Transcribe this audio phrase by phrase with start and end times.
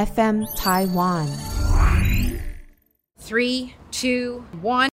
[0.00, 1.28] FM Taiwan。
[3.22, 4.88] Three, two, one。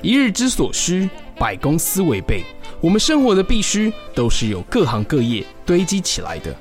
[0.00, 2.44] 一日之所需，百公司为备。
[2.80, 6.54] 我们生活的必须，都是由各行各业堆积起来的。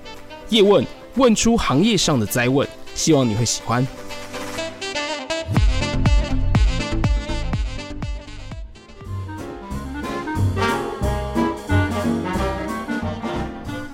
[0.50, 0.84] 叶问，
[1.16, 3.86] 问出行业上的灾问，希望你会喜欢。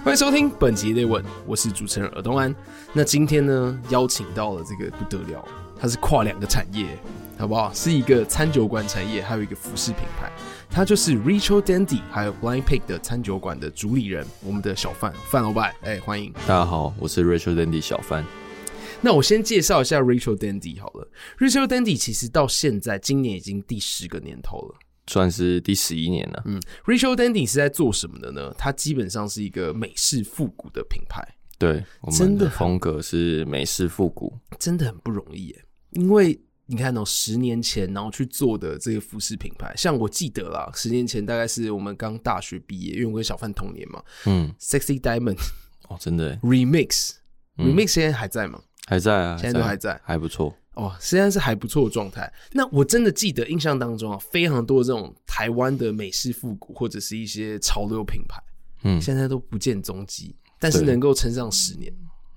[0.09, 2.53] 欢迎收听本集的业问，我是主持人尔东安。
[2.93, 5.47] 那今天呢，邀请到了这个不得了，
[5.79, 6.97] 它是跨两个产业，
[7.37, 7.71] 好不好？
[7.75, 10.31] 是一个餐酒馆产业，还有一个服饰品牌。
[10.67, 16.33] 他就是 Rachel Dandy 还有 Blind Pig 的餐酒馆的主理人，我们的小范范老板，哎、欸，欢迎！
[16.47, 18.25] 大家好，我是 Rachel Dandy 小范。
[19.01, 21.07] 那我先介绍一下 Rachel Dandy 好了。
[21.37, 24.75] ，Rachel Dandy 其实到现在今年已经第十个年头了。
[25.09, 26.43] 算是第十一年了。
[26.45, 28.53] 嗯，Rachel Dandy 是在做什么的呢？
[28.57, 31.27] 它基本上是一个美式复古的品牌。
[31.57, 35.65] 对，我们的风格是美式复古，真的很不容易耶。
[35.89, 44.01] 因为你看哦，十年前然后去做的这个服饰品牌，像我记得啦，十年前大概是我们刚大学毕业，因为我跟小范同年嘛。
[44.27, 45.39] 嗯，Sexy Diamond
[45.89, 47.15] 哦，真的 Remix，Remix、
[47.57, 48.61] 嗯、Remix 现在还在吗？
[48.85, 50.55] 还在啊，现在都还在，还不错。
[50.79, 52.31] 哦，实际上是还不错的状态。
[52.53, 58.41] 那我真的记得印象当中啊，非常多这种台湾的美式复古或者是一些潮流品牌，
[58.83, 60.35] 嗯，现在都不见踪迹。
[60.57, 61.93] 但是能够撑上十年，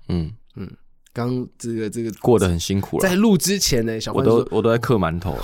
[0.07, 0.69] 嗯嗯，
[1.11, 3.01] 刚这个这个过得很辛苦了。
[3.01, 5.37] 在录之前呢，小关我都我都在嗑馒头。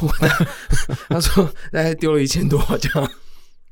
[1.10, 3.12] 他说大概丢了一千多，这样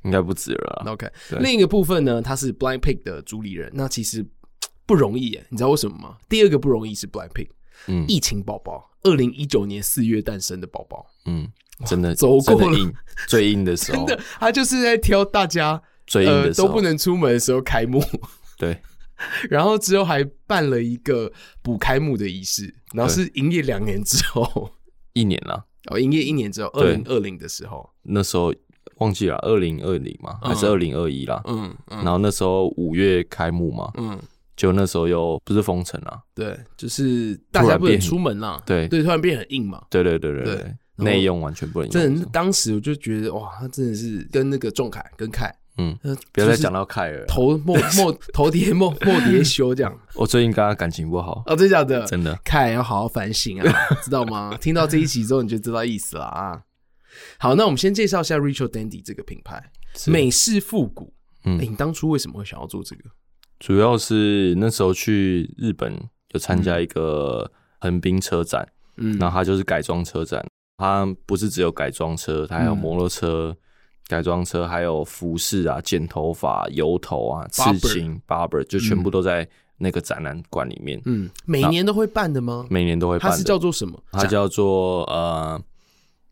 [0.03, 0.83] 应该不止了。
[0.87, 4.25] OK，另一个部分呢，他是 Blind Pig 的主理人，那其实
[4.85, 6.17] 不容易耶，你知道为什么吗？
[6.29, 7.47] 第二个不容易是 Blind Pig。
[7.87, 11.47] 嗯，疫情宝宝，二零一九年四月诞生的宝宝，嗯，
[11.85, 12.77] 真的走过了。
[12.77, 12.93] 硬
[13.27, 18.03] 最硬的时候， 真的，他就是在挑大家最硬的时候、呃、都不能出门的时候开幕，
[18.57, 18.77] 对，
[19.49, 24.69] 然后之后还办了一个补开幕的仪式，然后是营业两年之后，
[25.13, 28.53] 一年了， 哦，营业一年之后，二零二零的时候，那时候
[28.97, 34.19] 忘记了，二零二零嘛，还是二零二一啦，嗯，嗯，然后那时候五月开幕嘛，嗯。
[34.57, 41.93] 就那时候又不是封城啊，对，就是大家不能出门啦，对对，突然变很硬嘛，对对对对对，内用完全不能用。
[41.93, 45.95] 真的，当时我就觉得哇，他真的是跟那个仲恺跟凯，嗯，
[46.33, 49.95] 不要再讲到凯了，头莫 莫头叠莫莫叠修这样。
[50.15, 52.03] 我最近跟他感情不好哦，真的假的？
[52.07, 54.57] 真的，凯要好好反省啊， 知道吗？
[54.59, 56.59] 听到这一集之后你就知道意思了啊。
[57.37, 59.71] 好，那我们先介绍一下 Richel Dandy 这个品牌，
[60.07, 61.13] 美式复古。
[61.45, 63.03] 嗯，你当初为什么会想要做这个？
[63.59, 65.93] 主要是那时候去日本
[66.33, 70.45] 有参加一个横滨车展，嗯，然后它就是改装车展，
[70.77, 73.57] 它不是只有改装车，它还有摩托车、嗯、
[74.07, 79.47] 改装车，还有服饰啊、剪头发、油头啊、刺青、barber，就全部都在
[79.77, 81.01] 那个展览馆里面。
[81.05, 82.67] 嗯，每年都会办的吗？
[82.69, 83.99] 每年都会办是叫做什么？
[84.11, 85.59] 它叫做呃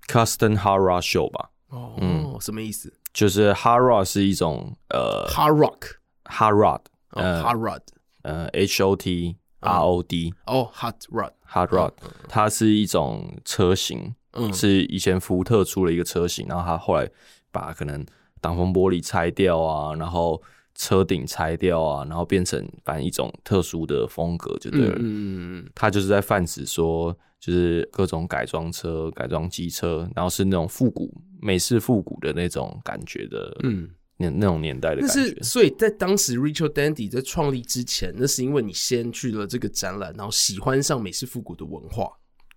[0.07, 1.49] ，Custom Hard Rock Show 吧。
[1.69, 2.93] 哦，嗯，什么意思？
[3.13, 6.81] 就是 Hard Rock 是一种呃，Hard Rock，Hard Rock。
[7.15, 7.81] 呃，Hot Rod，
[8.21, 11.91] 呃，H O T R O D，哦，Hot Rod，Hot Rod，
[12.27, 17.09] 它是一种车型，嗯，是以前福特出了一个车型，然后它后来
[17.51, 18.05] 把可能
[18.41, 20.41] 挡风玻璃拆掉啊，然后
[20.75, 33.89] 车顶拆掉啊，然后变成反正一种特殊的风格就对了，嗯嗯嗯，它就是在泛指说，就是各种改装车、改装机车，然后是那种复古、美式复古的那种感觉的，嗯。
[34.17, 42.09] 那那种年代的感觉，但是所以在当时 Ritual Dandy 在创立之前，那是因为你先去了这个展览，然后喜欢上美式复古的文化。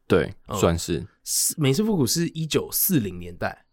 [0.06, 1.04] 对，嗯、算是
[1.56, 3.64] 美式复古是一九四零年代，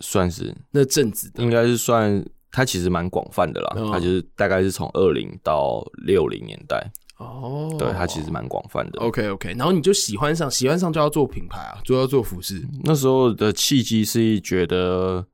[0.00, 3.72] 算是那阵子的，应该是算它其实蛮广泛的啦。
[3.74, 9.00] 它、嗯、就是大概是从二零到六零年代哦，对，它其实蛮广泛的。
[9.00, 12.62] OK OK，然后你就喜欢上，喜欢上就要做品牌啊，就要做服饰。
[12.84, 15.26] 那时候的契机是觉得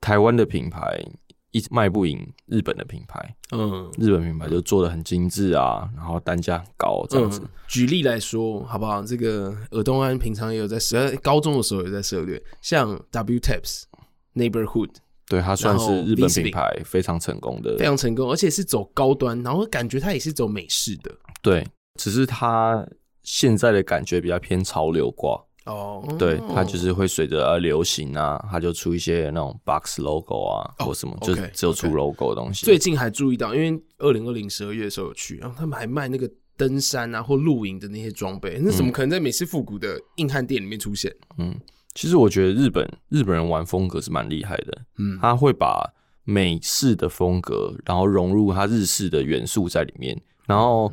[0.00, 1.02] 台湾的品牌。
[1.56, 7.40] 一直卖不赢日本的品牌，嗯，日本品牌就做的很精致啊，然后单价很高这样子。
[7.42, 9.02] 嗯、举例来说，好不好？
[9.02, 13.84] 这个尔东安平常也有在涉，高中的时候也在涉猎，像 W Tapes
[14.34, 14.90] Neighborhood，
[15.26, 21.10] 对，它算是日本品牌非常成功的，非常成功，而且是走高端，然后感觉它也是走美式的，
[21.40, 21.66] 对，
[21.98, 22.86] 只是它
[23.22, 25.42] 现在的感觉比较偏潮流挂。
[25.66, 32.64] 哦、oh，对，它就是会随着流行啊，它就出一些那种 box logo 啊，oh, 或什么就只有出 logo 的东西。
[32.64, 41.14] 最近还注意到，因为二零二零十二月的时候有去，然后他们还卖那个登山啊或露营的那些装备，那怎么可能在美式复古的硬汉店里面出现？
[41.38, 41.54] 嗯，
[41.94, 45.92] 其实我觉得日本日本人玩风格是蛮厉害的，嗯，他会把
[46.24, 50.90] 美式的风格，然后融入他日式的元素在里面，然后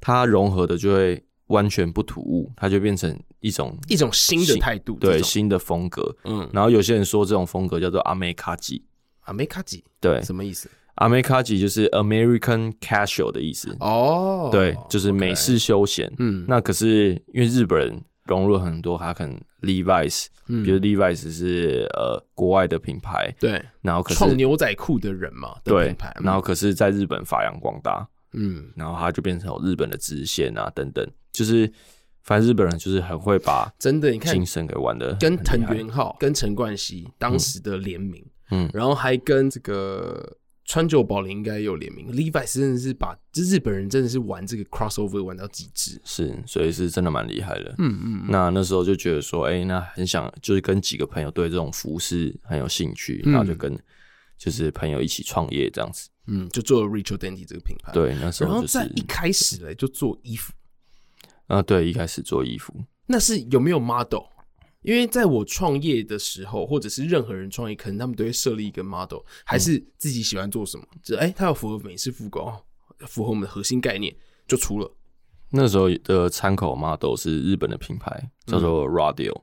[0.00, 6.15] 它融合的就会完全不突兀，它就变成一种一种新的态度，对新的风格。
[6.23, 8.81] 嗯，然后有些人说这种风格叫做アメカジ，
[9.25, 10.69] アメカジ，对，什么意思？
[10.95, 13.75] アメカジ就是 American casual 的意思。
[13.79, 16.11] 哦，对，就是美式休闲。
[16.17, 31.71] 嗯，那可是因为日本人融入了很多，他可能 Levi's，比如 Levi's 是呃国外的品牌，对，然后可是创牛仔裤的人嘛，对，然后可是在日本发扬光大，嗯，然后他就变成有日本的支线啊等等，就是
[32.24, 40.38] 反正日本人就是很会把真的你看精神给玩的，跟藤原浩、跟陈冠希当时的联名，嗯，然后还跟这个。
[40.66, 47.74] 川久保玲应该有联名，Levi's 真的是把这日本人真的是玩这个 crossover 玩到极致，是，所以是真的蛮厉害的。
[47.76, 53.78] 嗯嗯，那那时候就觉得说，哎、欸，那很想就是跟几个朋友对这种服饰很有兴趣，嗯、然后就跟
[54.38, 56.08] 就是朋友一起创业这样子。
[56.28, 57.92] 嗯，就做了 Ritual Dandy 这个品牌。
[57.92, 60.54] 对，那时候就是然后在一开始嘞就做衣服。
[61.46, 62.74] 啊，对，一开始做衣服，
[63.06, 64.22] 那是有没有 model？
[64.82, 72.52] 因为在我创业的时候，或者是任何人创业，可能他们都会设立一个 model，还是自己喜欢做什么，就哎、嗯，他要符合美式复古，
[73.06, 74.14] 符合我们的核心概念，
[74.46, 74.94] 就出了。
[75.48, 79.42] 那时候的参考 model 是日本的品牌，叫做 Radio、嗯。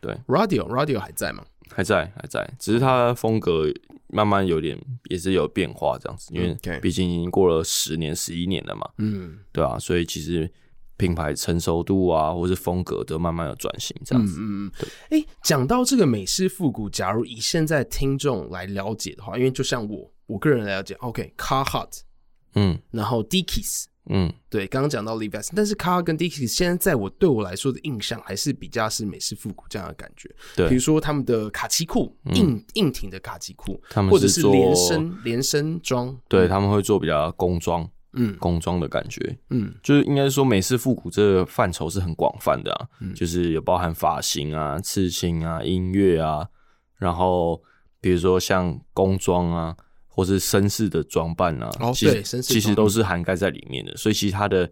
[0.00, 1.44] 对，Radio Radio 还在吗？
[1.70, 3.64] 还在，还在，只是它风格
[4.06, 4.80] 慢慢有点
[5.10, 8.88] 也是有变化这样子，因为毕竟已经过了十年、十一年了嘛。
[8.98, 10.48] 嗯，对啊，所以其实。
[10.96, 14.38] 品牌成熟度啊，或是风格都慢慢的转型，这样子。
[14.38, 14.88] 嗯嗯对。
[15.10, 22.02] 哎、欸，讲到这个美式复古，假如以现在听众来了解的话，因为就像我我个人来了解，OK，Carhartt，、okay,
[22.54, 30.34] 嗯，然后 Dickies，嗯，对，刚刚讲到 Levi's，但是 Carhartt 跟 Dickies 现在在我对我来说的印象还是比较是美式复古这样的感觉。
[30.56, 37.86] 对，比如说他们的卡其裤，硬硬挺的卡其裤，他们或者是连身连身装，对，他们会做比较工装。
[38.16, 46.48] 嗯，工装的感觉，嗯，就是应该说美式复古这个范畴是很广泛的啊，嗯，就是有包含发型啊、刺青啊、音乐啊，
[46.96, 47.62] 然后
[48.00, 49.76] 比如说像工装啊，
[50.08, 54.70] 或是绅士的装扮啊，哦，其实对，其实都是涵盖在里面的，所以其他的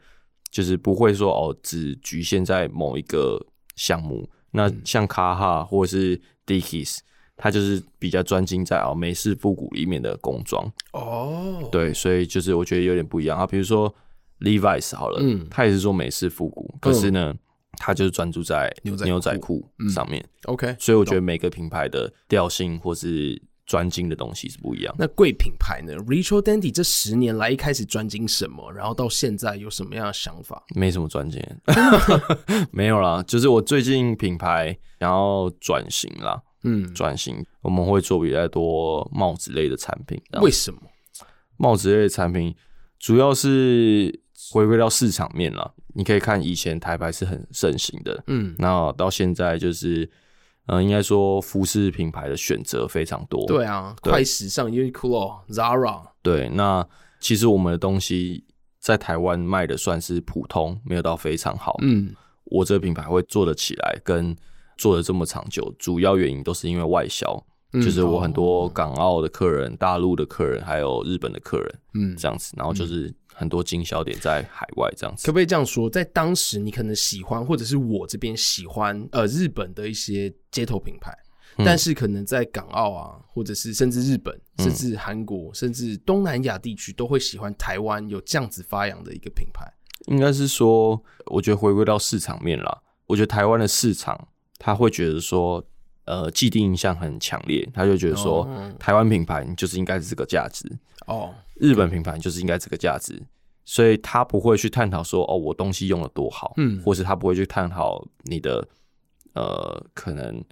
[0.50, 3.38] 就是不会说哦，只局限在某一个
[3.76, 4.29] 项目。
[4.50, 6.99] 那像卡哈或者是 Dickies。
[7.36, 13.46] 他就是比较专精在啊美式复古里面的工装哦，对，所以就是我觉得有点不一样啊。
[13.46, 13.92] 比如说
[14.40, 17.34] Levi's 好了，嗯，他也是做美式复古，可是呢，
[17.78, 20.25] 他就是专注在牛仔裤上面。
[20.44, 24.94] OK，所以我觉得每个品牌的调性或是专精的东西是不一样。
[24.98, 28.70] 那贵品牌呢？Richel Dandy 这十年来一开始专精什么？
[28.72, 30.62] 然后到现在有什么样的想法？
[30.75, 31.42] 没什么专精，
[32.70, 36.40] 没有啦，就是我最近品牌然后转型啦。
[36.64, 40.20] 嗯，转型我们会做比较多帽子类的产品。
[40.43, 40.81] 为什么？
[41.56, 42.55] 帽子类的产品
[42.99, 44.20] 主要是
[44.50, 45.72] 回归到市场面了。
[45.96, 50.02] 你可以看以前台牌是很盛行的，嗯，那到现在就是，
[50.66, 53.46] 嗯、呃，应该说服饰品牌的选择非常多。
[53.46, 56.02] 对啊，对快时尚，Uniqlo、Zara。
[56.20, 56.84] 对，那
[57.20, 58.44] 其实我们的东西
[58.81, 61.76] 在台湾卖的算是普通，没有到非常好。
[61.82, 62.12] 嗯，
[62.46, 64.37] 我这个品牌会做得起来，跟
[64.76, 75.26] 做的这么长久，主要原因都是因为外销，嗯、就是我很多港澳的客人、大陆的客人，还有日本的客人，嗯，这样子，然后就是很多经销点在海外，这样子。
[75.26, 81.12] 可不可以这样说，在当时你可能喜欢，或者是我这边喜欢，呃，日本的一些街头品牌，
[81.56, 89.69] 嗯、但是可能在港澳啊，或者是甚至日本，甚至韩国，嗯、甚至东南亚地区，都会喜欢台湾有这样子发扬的一个品牌。
[90.06, 94.28] 应该是说，我觉得回归到市场面啦，我觉得台湾的市场。
[94.58, 95.63] 他会觉得说，
[96.05, 98.46] 呃，既定印象很强烈，他就觉得说，
[98.79, 100.65] 台湾品牌就是应该是这个价值
[101.06, 103.20] 哦，日本品牌就是应该这个价值，
[103.65, 108.67] 所以他不会去探讨说，哦，我东西用的多好，嗯，或是他不会去探讨你的，
[109.34, 110.43] 呃，可能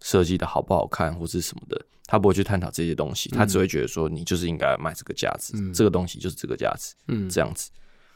[0.00, 7.70] 设计的好不好看，或是什么的，他不会去探讨这些东西，他只会觉得说，你就是应该卖这个价值，嗯，这个东西就是这个价值，嗯，这样子，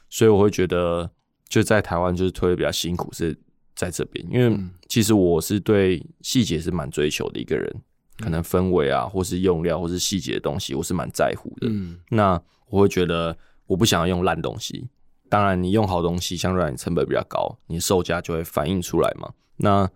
[0.09, 1.11] 所以我会觉得，
[1.49, 3.37] 就在台湾就是推的比较辛苦是。
[3.75, 11.69] 在这边，因为其实我是对细节是蛮追求的一个人，嗯、可能氛围啊，或是用料，或是细节的东西，我是蛮在乎的。
[11.69, 13.37] 嗯，那我会觉得
[13.67, 14.88] 我不想要用烂东西。
[15.29, 19.33] 当然，你用好东西，相对来你成本比较高，你售价就会反映出来嘛。
[19.57, 19.88] 那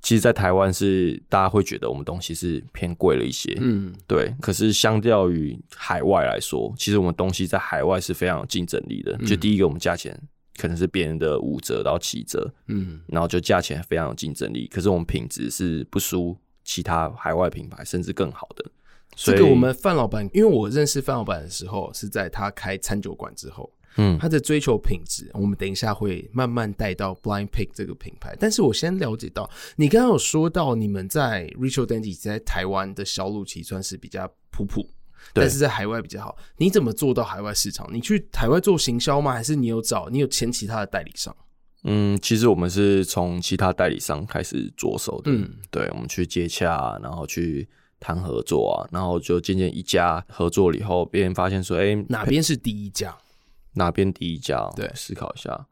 [0.00, 4.34] 其实，在台湾是大家会觉得我们东西是偏贵了一些，嗯，对。
[4.40, 9.16] 可是相较于海外来说，其实我们东西在海外是非常有竞争力的。
[9.18, 10.20] 就第一个，我们价钱。
[10.56, 18.64] 可能是别人的五折到七折，嗯，然后就价钱非常有竞争力，可是我们品质是不输其他海外品牌，甚至更好的。
[19.14, 28.34] 这个我们范老板，因为我认识范老板的时候是在他开餐酒馆之后，嗯，他的追求品质，我们等一下会慢慢带到 Blind Pig 这个品牌。
[28.40, 34.88] 但是我先了解到，你刚刚有说到你们在 richard andy 在台湾的销路其实算是比较普普，
[35.32, 36.36] 但是在海外比较好。
[36.56, 37.88] 你怎么做到海外市场？
[37.92, 39.32] 你去海外做行销吗？
[39.32, 41.34] 还是你有找你有签其他的代理商？
[41.84, 45.30] 嗯，其实我们是从其他代理商开始着手的。
[45.30, 47.68] 嗯，对，我们去接洽，然后去。
[48.04, 53.16] 谈合作啊，然后就渐渐一家合作了以后，别人发现说：“哎、欸，哪边是第一家？
[53.74, 55.68] 哪边第一家？”对，思考一下，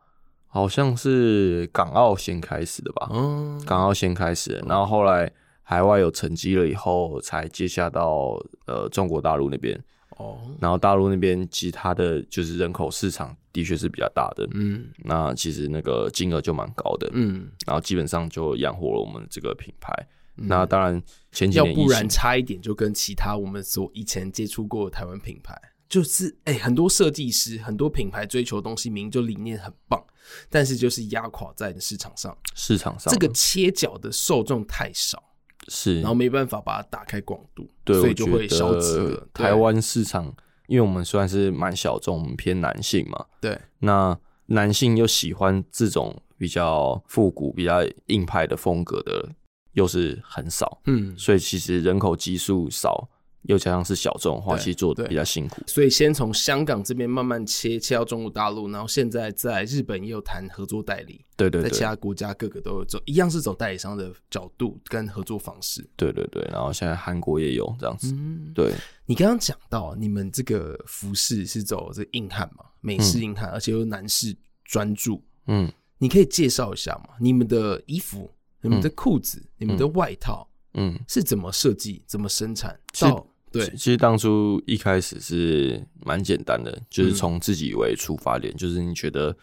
[0.47, 3.09] 好像是港澳先开始的吧？
[3.13, 5.33] 嗯，港澳先开始，然后后来
[5.71, 8.37] 海外有成绩了以后，才接下到
[8.67, 9.81] 呃中国大陆那边。
[10.17, 14.45] 哦，然后大陆那边其他的就是人口市场的确是比较大的。
[14.55, 17.09] 嗯，那其实那个金额就蛮高的。
[17.13, 19.95] 嗯，然后基本上就养活了我们这个品牌。
[20.35, 21.01] 那当然，
[21.31, 25.57] 前几年要不然差一点就跟其他我们所以前接触过的台湾品牌，
[25.89, 30.05] 就是哎、欸，很多设计师、很多品牌追求的东西，明明就理念很棒，
[30.49, 32.37] 但是就是压垮在市场上。
[32.57, 35.23] 市场上这个切角的受众太少，
[35.69, 39.29] 是，然后没办法把它打开广度，对，所以就会消极了。
[39.33, 40.35] 台湾市场，
[40.67, 49.29] 因为我们虽然是蛮小众，偏男性嘛，对，那男性又喜欢这种比较复古、比较硬派的风格的。
[49.75, 53.09] 又是很少，嗯，所以其实人口基数少，
[53.43, 55.63] 又加上是小众的话，其实做的比较辛苦。
[55.67, 65.89] 所以先从香港这边慢慢切切到中国大陆，然后现在在日本也有谈合作代理，对对，对，在其他国家各个都有走，一样是走代理商的角度跟合作方式。
[65.97, 68.13] 对对对，然后现在韩国也有这样子。
[68.13, 68.73] 嗯，对。
[69.07, 75.23] 你刚刚讲到你们这个服饰是走这硬汉嘛，美式硬汉，嗯，而且又男士专注。
[75.47, 77.15] 嗯，你可以介绍一下吗？
[77.19, 78.31] 你们的衣服？
[78.63, 82.79] 你们的裤子、嗯、你们的外套，嗯，是怎么设计、怎么生产？
[83.01, 89.37] 到对，其实当初一开始是蛮简单的，就是从自己为出发点、嗯，就是你觉得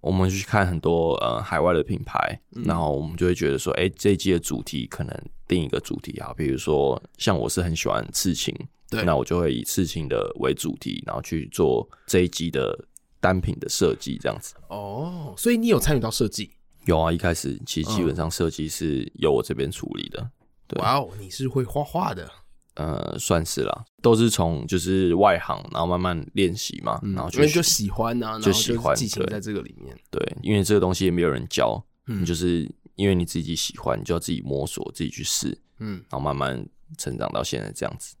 [0.00, 5.14] 我们去看很多呃海外的品牌、嗯，然后我们就会觉得说，哎、欸，这一季的主题可能
[5.46, 8.54] 定一个主题啊，比如说像我是很喜欢刺青，
[8.88, 12.74] 对，那我就会以刺青的为主题，然后去做这一季的
[13.20, 14.54] 单品的设计，这样子。
[14.68, 16.50] 哦，所以你有参与到设计？
[16.86, 20.30] 有啊，一开始其实基本上设计是由我这边处理的。
[20.76, 22.30] 哇哦，你是会画画的？
[22.74, 30.20] 呃，算是啦，都是从就是外行，然后慢慢练习嘛，嗯、然后就因为就喜欢啊，就喜欢，激情在这个里面对。
[30.20, 36.66] 对，因为这个东西也没有人教，嗯，你就是因为你自己喜欢，你就要自己摸索，自己去试，嗯，然后慢慢
[36.98, 38.16] 成长到现在这样子。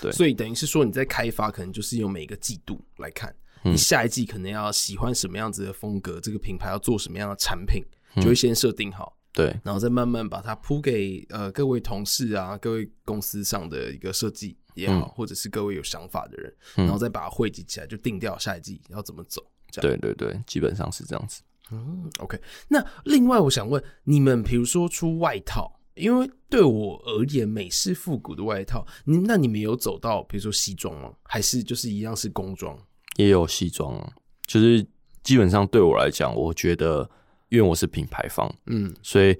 [0.00, 7.82] 对，所以等于是说你在开发，可能就是用每个季度来看，你下一季可能要喜欢什么样子的风格，这个品牌要做什么样的产品。
[8.16, 19.44] 就会先设定好，嗯，对，然后再慢慢把它铺给呃各位同事啊，各位公司上的一个设计也好，嗯，或者是各位有想法的人，嗯，然后再把它汇集起来，就定掉下一季要怎么走。
[19.70, 20.00] 这样。
[20.00, 21.42] 对对对，基本上是这样子。
[21.70, 22.40] 嗯，OK。
[22.68, 31.12] 那另外我想问你们，比如说出外套，因为对我而言，美式复古的外套，你那你们有走到比如说西装吗？
[31.24, 32.74] 还是就是一样是工装？
[33.16, 34.10] 也有西装啊，
[34.46, 34.82] 就是
[35.22, 37.10] 基本上对我来讲，我觉得。
[37.48, 39.36] 因为我是品牌方，嗯，所以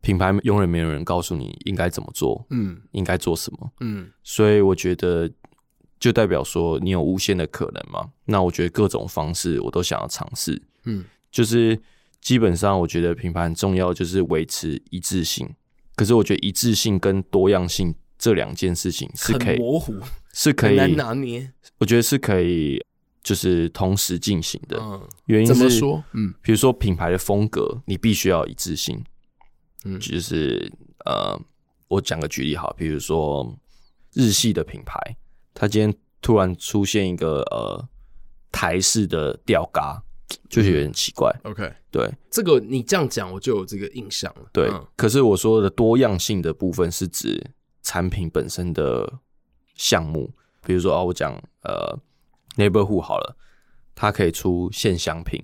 [0.00, 5.30] 品牌永远没有人告诉你应该怎么做，嗯，应该做什么，嗯，所以我觉得
[6.00, 8.10] 就代表说你有无限的可能嘛。
[8.24, 11.78] 那我觉得各种方式我都想要尝试，嗯，就是
[12.20, 15.48] 基本上我觉得品牌很重要，就是维持一致性。
[15.94, 19.94] 可是我觉得一致性跟多样性这两件事情是可以模糊，
[20.32, 21.52] 是可以拿捏。
[21.78, 22.82] 我觉得是可以。
[23.22, 24.76] 就是同时进行的，
[25.26, 26.02] 原因是怎么说？
[26.12, 29.00] 嗯，比如说品牌的风格，你必须要一致性。
[29.84, 30.72] 嗯，就是
[31.04, 31.40] 呃，
[31.86, 33.56] 我讲个举例好，比如说
[34.12, 34.98] 日系的品牌，
[35.54, 37.88] 它今天突然出现一个呃
[38.50, 40.02] 台式的吊嘎，
[40.48, 41.32] 就是有点奇怪。
[41.44, 44.50] OK，对，这个你这样讲，我就有这个印象了。
[44.52, 47.40] 对，可是我说的多样性的部分是指
[47.84, 49.20] 产品本身的
[49.74, 50.32] 项目，
[50.66, 51.96] 比如说啊，我讲呃。
[52.56, 53.36] Neighborhood 好了，
[53.94, 55.42] 它可以出线香品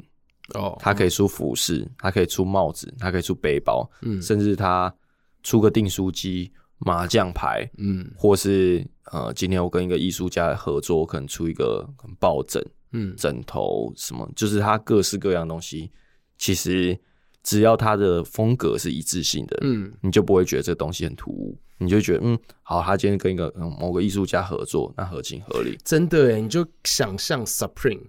[0.54, 4.94] 哦，它可以出服饰，它可以出帽子，它可以出背包，嗯，甚至它
[5.42, 11.88] 出个订书机、麻将牌，嗯，或是呃，今天我跟一个艺术家合作，我可能出一个
[12.18, 15.90] 抱枕，嗯，枕头什么，就是它各式各样的东西，
[16.36, 16.98] 其实
[17.42, 21.58] 只要它的风格是一致性的，嗯，你就不会觉得这个东西很突兀。
[21.78, 25.78] 你就觉得嗯好，他今天跟一个嗯某个艺术家合作，那合情合理。
[25.84, 28.02] 真的诶，你就想象 Supreme，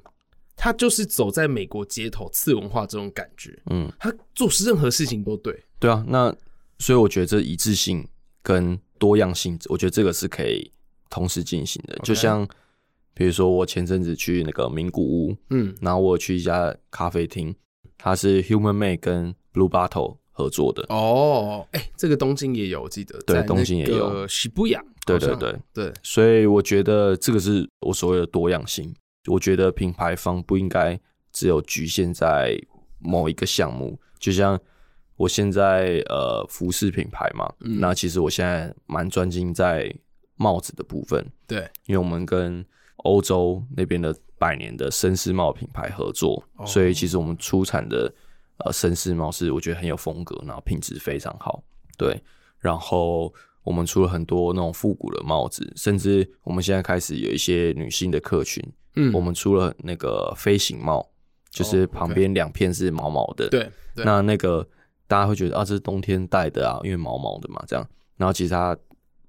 [0.56, 5.64] 他就是走在美国街头次文化这种感觉，嗯，他做事任何事情都对。
[5.80, 6.36] 对啊，那
[6.80, 8.08] 所以我觉得这一致性
[8.42, 10.72] 跟多样性，我觉得这个是可以
[11.10, 11.96] 同时进行的。
[12.04, 12.48] 就像
[13.14, 17.54] 比如说，我前阵子去那个名古屋，嗯，然后我去一家咖啡厅，
[17.98, 20.86] 它是 Human Made 跟 Blue Bottle 合作的。
[20.88, 24.26] 哦，哎、欸，这个东京也有，我记得对，东京也有。
[24.28, 25.94] 西布雅，对对对对。
[26.02, 28.96] 所以我觉得这个是我所谓的多样性。
[29.28, 30.98] 我觉得品牌方不应该
[31.34, 32.58] 只有局限在
[33.00, 34.58] 某一个项目，就像
[35.18, 39.94] 我现在呃服饰品牌嘛，嗯、那其实我现在蛮专精在
[40.38, 41.24] 帽子的部分。
[41.46, 42.66] 对，因为我们跟
[43.04, 48.12] 欧洲那边的百年的绅士帽品牌合作，哦、所以其实我们出产的
[48.66, 51.64] 呃绅士帽是我觉得很有风格，然后品质非常好。
[51.98, 52.22] 对，
[52.60, 58.64] 然后我们出了很多那种复古的帽子，甚至我们现在开始有一些女性的客群。
[58.96, 61.08] 嗯，我们出了那个飞行帽，
[61.52, 63.48] 就是旁边两片是毛毛的。
[63.50, 64.68] 对，对，那那个
[65.08, 67.88] 大家会觉得啊，这是冬天戴的啊，因为毛毛的嘛，这样。
[68.18, 68.76] 然后其实它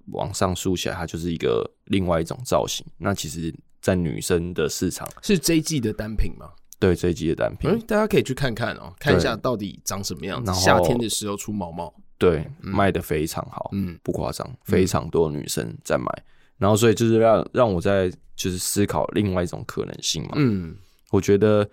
[0.07, 2.85] 往上竖起来，它就是一个另外一种造型。
[2.97, 6.49] 那其实，在女生的市场是这一季的单品吗？
[6.81, 7.69] 对，这一季的单品。
[7.69, 10.51] 嗯，大家可以去看看哦，看一下到底长什么样子。
[10.53, 16.05] 夏天的时候出毛毛，对，嗯、卖的非常好，嗯，不夸张，非常多女生在买。
[16.17, 16.23] 嗯、
[16.57, 18.11] 然后，所以就是让让我在。
[18.33, 20.29] 就是思考另外一种可能性嘛。
[20.35, 20.75] 嗯，
[21.11, 21.69] 我觉得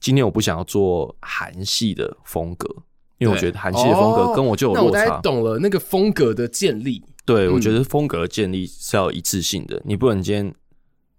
[0.00, 2.68] 今天我不想要做韩系的风格，
[3.18, 5.04] 因为我觉得韩系的风格跟我就有落差。
[5.04, 7.00] 哦、那我懂了那个风格的建立。
[7.24, 9.76] 对，我觉得风格的建立是要一致性的。
[9.76, 10.52] 嗯、你不能今天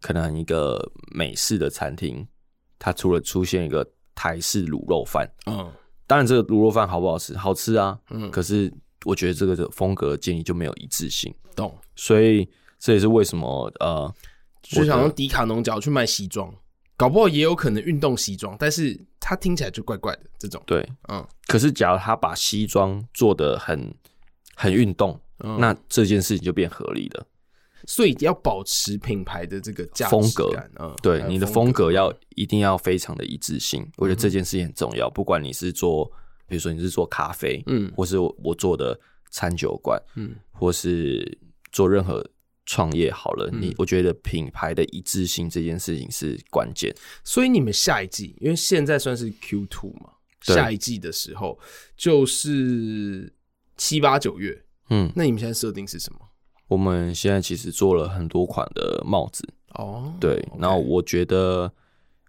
[0.02, 2.28] 可能一个美式的餐厅，
[2.84, 5.72] 它除了出现一个台式卤肉饭，嗯，
[6.08, 7.38] 当然这个卤肉饭好不好吃？
[7.38, 7.96] 好吃啊。
[8.10, 8.74] 嗯，可是
[9.06, 11.32] 我觉得这个的风格建议就没有一致性。
[11.56, 11.72] 懂。
[11.96, 14.12] 所以这也是为什么呃。
[14.64, 16.54] 就想用迪卡侬角去卖西装，
[16.96, 20.62] 搞不好也有可能运动西装，但是它听起来就怪怪的这种。
[20.66, 21.28] 对，嗯。
[21.48, 23.94] 可是假如他把西装做的很
[24.56, 27.26] 很运动，嗯，那这件事情就变合理了。
[27.88, 33.88] 所以要保持品牌的这个价值风格，嗯，对，你的风格要一定要非常的一致性。
[33.98, 35.10] 我觉得这件事情很重要。
[35.10, 36.06] 不管你是做，
[36.48, 41.38] 比如说你是做咖啡，嗯，或是我做的餐酒馆，嗯，或是
[41.72, 42.26] 做任何。
[42.64, 46.96] 创业好了，你我觉得品牌的一致性这件事情是关键。
[47.24, 51.60] 所以你们下一季，因为现在算是 Q two 嘛，下一季的时候
[51.98, 53.34] 就是
[53.76, 54.64] 七八九月。
[54.90, 56.20] 嗯，那你们现在设定是什么？
[56.72, 60.42] 我们现在其实做了很多款的帽子哦，对。
[60.58, 61.70] 然后我觉得，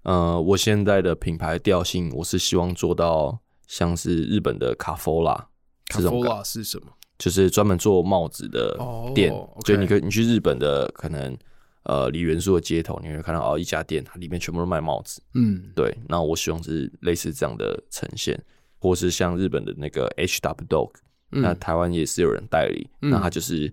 [0.02, 5.46] 呃，我现在的品牌调性，我是希望做到像是日本的卡佛拉。
[5.87, 6.88] 卡佛拉是什么？
[7.18, 8.76] 就是专门做帽子的
[9.14, 11.38] 店，oh, 以你可以你去日本的可能
[11.85, 15.22] 呃梨元素的街头，你会看到哦一家店，它里面全部都卖帽子。
[15.35, 15.96] 嗯，对。
[16.09, 18.42] 那我希望是类似这样的呈现，
[18.81, 20.90] 或是像日本的那个 HW Dog，
[21.31, 23.72] 嗯，那台湾也是有人代理，嗯，那它就是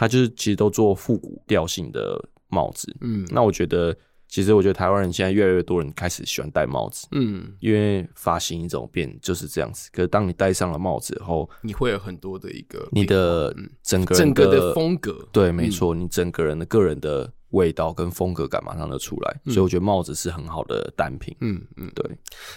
[0.00, 2.96] 他就是其实都做复古调性的帽子。
[3.02, 3.94] 嗯，那我觉得。
[4.32, 9.90] 其实我觉得台湾人现在越来越多人开始喜欢戴帽子，嗯，因为发型一种变就是这样子。
[9.92, 19.40] 可是当你戴上了帽子后，你会有很多的一个你的整个整个的风格，对，没错，你整个人的个人的味道跟风格感马上就出来。
[19.46, 22.08] 所以我觉得帽子是很好的单品，嗯嗯，对。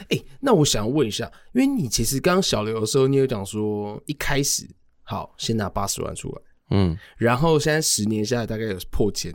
[0.09, 1.25] 哎，那我想要问一下，
[1.55, 4.63] 因为你其实刚刚小刘的时候，你有讲说一开始
[5.01, 6.41] 好先拿八十万出来，
[6.73, 9.33] 嗯，然后现在十年下来大概有破千。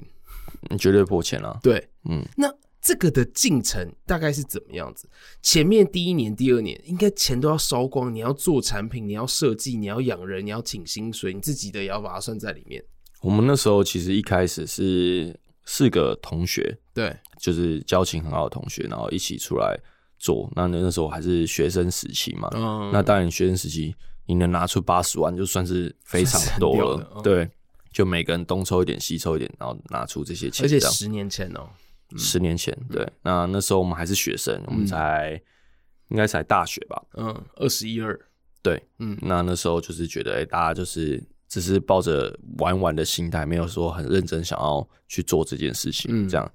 [0.70, 5.08] 你绝对破千了，对，嗯，那这个的进程大概是怎么样子？
[5.42, 12.82] 前面第一年、第二年，应该钱都要烧光，你要做产品，你要设计，你要养人，你要请薪水，你自己的也要把它算在里面。
[13.20, 19.78] 我们那时候其实一开始是四个同学，对，就是交情很好的同学，然后一起出来
[20.18, 20.50] 做。
[20.56, 23.94] 那那时候还是学生时期嘛，嗯，那当然学生时期
[24.28, 27.50] 你能拿出八十万，就算是非常多了，嗯、对。
[27.90, 30.64] 就每个人东抽一点，西抽一点，然后拿出这些钱。
[30.64, 31.66] 而且十年前哦、
[32.18, 35.40] 十年前，对，那那时候我们还是学生，我们才、嗯、
[36.10, 38.16] 应该才大学吧，嗯，二十一二，
[38.62, 46.52] 对，嗯，那那时候就是觉得，哎、欸，大家就是只是抱着玩玩的心态，没有说很认真想要去做这件事情，嗯、这样。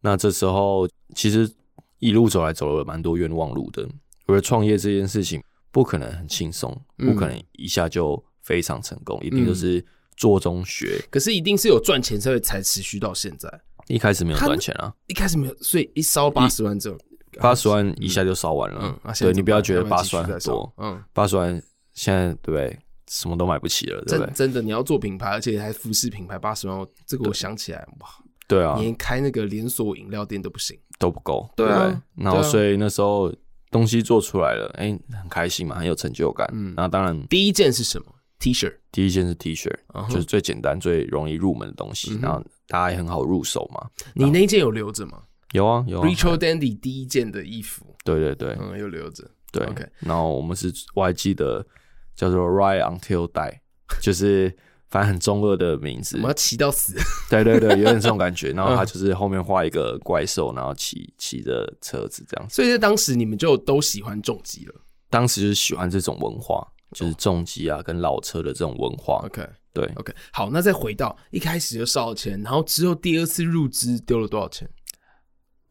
[0.00, 1.50] 那这时候其实
[1.98, 3.82] 一路走来走了蛮多冤枉路的，
[4.26, 5.42] 我觉得创业这件事情
[5.74, 9.84] 不可能很轻松，不可能一下就非常成功，嗯、一定就是。
[10.16, 13.50] 做中学，可是一定是有赚钱才会才持续到现在。
[13.88, 16.96] 一开始没有赚钱啊，一开始没有，所以一烧八十万这种，
[17.40, 18.96] 八十万一下就烧完了。
[19.02, 21.60] 嗯，对你不要觉得八十万很多，嗯，八十万
[21.94, 22.78] 现在对不对？
[23.08, 24.32] 什么都买不起了，对不对？
[24.34, 28.08] 真的，你要做品牌，而且还服饰品牌，八十万，这个我想起来哇，
[28.46, 31.88] 对啊，连开那个连锁饮料店都不行，都不够，对啊。
[31.88, 33.34] 对然后所以那时候
[33.74, 36.48] 东西做出来了，哎、欸，很开心嘛，很有成就感。
[36.52, 38.06] 嗯，然后当然第一件是什么
[38.38, 40.08] ？T 恤，第一件是 T 恤，uh huh.
[40.12, 42.12] 就是最简单、最容易入门的东西。
[42.12, 42.22] Uh.
[42.22, 43.90] 然后大家也很好入手嘛。
[44.14, 45.24] 你那件有留着吗？
[45.54, 49.28] 有啊有啊，Retro Dandy 第一件的衣服，对对对，嗯，有留着。
[49.50, 49.84] 对，OK。
[49.98, 51.66] 然后我们是我还记得
[52.14, 53.58] 叫做 Ride Until Die，
[54.00, 54.56] 就是。
[54.94, 56.94] 反正很中二的名字，我们要骑到死。
[57.28, 58.50] 对对对，有点这种感觉。
[58.54, 62.54] 然后他就是后面画一个怪兽，然后骑骑着车子这样子。
[62.54, 64.74] 所以在当时你们就都喜欢重机了。
[65.10, 69.20] 当时就是喜欢这种文化，就是重机啊跟老车的这种文化。
[69.26, 70.14] OK，对，OK。
[70.32, 74.70] 好，那再回到一开始就烧了钱，然后之后第二次入资丢了多少钱？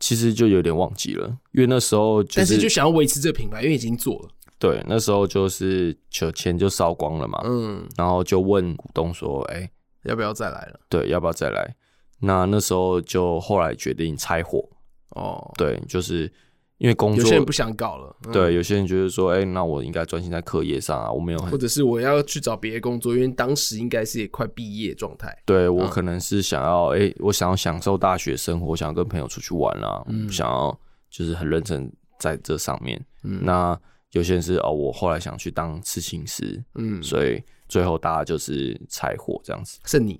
[0.01, 4.29] 其实就有点忘记了，因为那时候就是，但是就想要维持这个品牌，因为已经做了。
[4.63, 5.93] 对，那时候就是
[6.33, 9.69] 钱就烧光了嘛，嗯，然后就问股东说：“哎、欸，
[10.03, 11.75] 要不要再来了？”对，要不要再来？
[12.21, 14.65] 那那时候就后来决定拆伙
[15.09, 15.51] 哦。
[15.57, 16.31] 对，就是
[16.77, 18.15] 因为工作，有些人不想搞了。
[18.25, 21.51] 嗯、对，有些人觉得说：“哎、欸，那我应该专心在课业上啊，我没有很……
[21.51, 25.37] 或者是我要去找别的工作，因为当时应该是也快毕业状态。
[25.45, 33.05] 对我可能是想要，哎、欸，我想要享受大学生活，想要跟朋友出去玩啊，嗯、想要就是很认真在这上面。
[33.23, 33.77] 嗯，那。
[34.13, 39.79] 有些人是哦，我后来想去当刺青师，嗯，所以最后大家就是柴火这样子。
[39.85, 40.19] 剩你，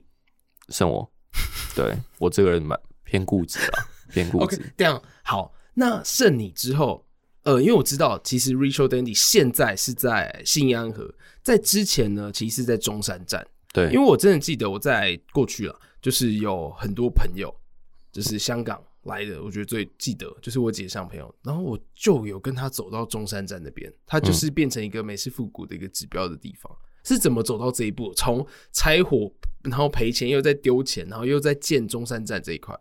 [0.69, 1.10] 剩我，
[1.75, 4.62] 对我这个人蛮偏固执啊，偏固执。
[4.75, 5.53] 这样好。
[5.75, 7.03] 那剩你之后，
[7.43, 13.43] 呃，因为我知道其实 Rachel Dandy 现在是在信安河，在之前呢，其实是在中山站。
[13.73, 17.51] 对，因为我真的记得我在过去了，就是有很多朋友，
[18.12, 18.79] 就是香港。
[19.04, 26.72] 来的，我觉得最记得就是我姐上朋友，然后我就有跟他走到中山站那边，他就是变成一个美式复古的一个指标的地方。
[26.72, 28.13] 嗯、是怎么走到这一步？
[28.13, 29.32] 从拆伙，
[29.63, 32.78] 然后赔钱，又在丢钱，然后又在建中山站这一块。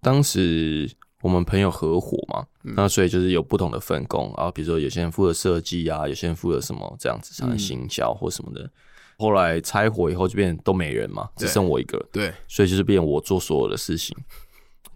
[0.00, 8.62] 当时我们朋友合伙嘛，嗯、那所以就是有不同的分工，然后比如说有些人负责设计啊，有些人负责什么这样子，像行销或什么的。
[8.64, 8.70] 嗯、
[9.18, 14.16] 后来拆伙以后就变都没人嘛，只剩我一个，对，所以就是变我做所有的事情。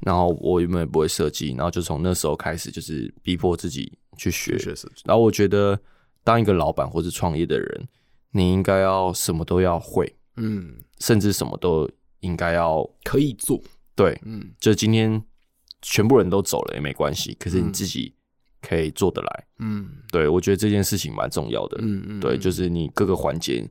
[0.00, 4.58] 然后我原本也不会设计，然后就从那时候开始，就是逼迫自己去学。
[4.58, 5.02] 学设计。
[5.04, 5.78] 然后我觉得，
[6.22, 7.88] 当一个老板或是创业的人，
[8.30, 13.60] 你应该要什么都要会，嗯，甚至什么都应该要可以做。
[13.94, 15.22] 对，嗯，就今天
[15.80, 18.14] 全部人都走了也没关系，可是你自己
[18.60, 23.66] 可以做得来，嗯，对，我觉得这件事情蛮重要的，嗯嗯，对，就是你各个环节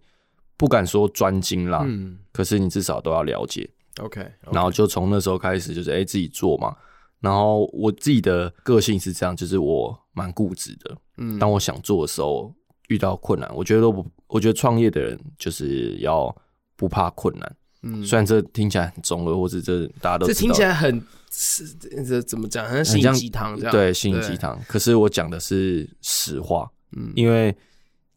[0.57, 3.69] 不敢说专精啦，嗯，可是你至少都要了解。
[4.01, 4.53] OK，, okay.
[4.53, 6.75] 然后就从那时候开始，就是哎、欸、自己做嘛。
[7.21, 10.95] 然后我自己的个性是这样，就是我蛮固执的。
[11.17, 12.53] 嗯，当我想做的时候，
[12.89, 16.35] 遇到困难，我觉得都不，我觉得创业的人就是要
[16.75, 17.55] 不怕困难。
[17.81, 21.65] 嗯，虽然这听起来很中二，或者这大家都这听起来很是
[22.05, 23.71] 这怎么讲，很像心灵鸡汤这样。
[23.71, 24.59] 对，心灵鸡汤。
[24.67, 26.69] 可是我讲的是实话。
[26.95, 27.55] 嗯，因为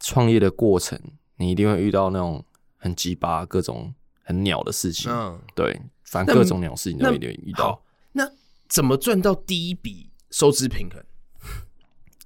[0.01, 1.01] 创业的过程，
[1.37, 2.45] 你一定会遇到那种
[2.77, 3.95] 很鸡巴各种。
[4.29, 7.83] 很鸟的事情，嗯，对，反正各种鸟事情都一定遇到。
[8.13, 8.31] 那
[8.69, 11.03] 怎么赚到第一笔收支平衡？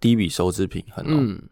[0.01, 1.43] 第一笔收支平衡，嗯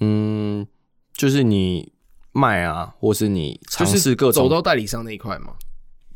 [0.00, 0.66] 嗯，
[1.14, 1.90] 就是你
[2.32, 5.54] 卖啊，或是你尝试各种走到代理商那一块嘛？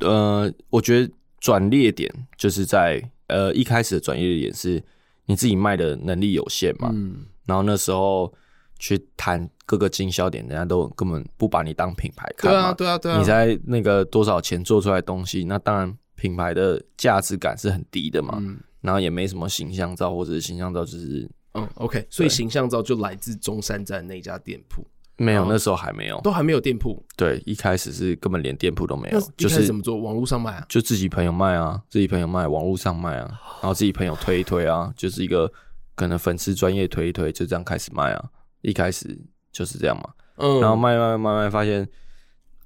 [0.01, 4.85] 呃，我觉得转捩点就是在呃一开始的转捩点是
[5.25, 8.31] 你自己卖的能力有限嘛，嗯，然后那时候。
[8.79, 12.59] 去谈各个经销点，人家都根本不把你当品牌看嘛。
[12.59, 13.19] 对啊，对啊，对啊。
[13.19, 18.39] 你在那个多少钱做出来的东西，那当然品牌的价值感是很低的嘛。
[18.41, 18.59] 嗯。
[18.81, 22.07] 然后也没什么形象照，或者是形象照就是嗯，OK。
[22.09, 24.87] 所以形象照就来自中山站那家店铺。
[25.17, 27.05] 没有，那时候还没有，都还没有店铺。
[27.17, 29.21] 对，一开始是根本连店铺都没有。
[29.37, 30.01] 就是怎么做？
[30.01, 30.65] 网络上卖啊？
[30.69, 33.27] 就自己朋友卖啊，自己朋友卖，网络上卖啊，
[33.61, 35.53] 然后自己朋友推一推啊，就是一个
[35.97, 38.31] 可能粉丝专业推一推，就这样开始卖啊。
[38.63, 39.19] 一开始
[39.53, 41.89] 就是这样嘛，嗯，然后慢慢慢慢，发现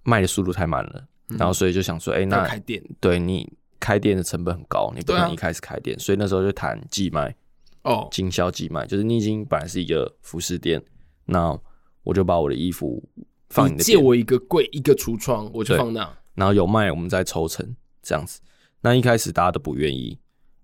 [0.03, 7.35] 卖的速度太慢了，嗯、然后所以就想说，哎、欸，那开店，对你开店的成本很高，你不可能一开始开店，啊、所以那时候就谈寄卖，
[7.83, 10.83] 哦，经销寄卖，就是你已经本来是一个服饰店，
[11.27, 11.59] 那
[12.03, 13.03] 我就把我的衣服
[13.51, 18.41] 放你的，你借我一个柜，一个橱窗，我就放那，然后有卖，我们再抽成这样子。
[18.81, 20.19] 那一开始大家都不愿意。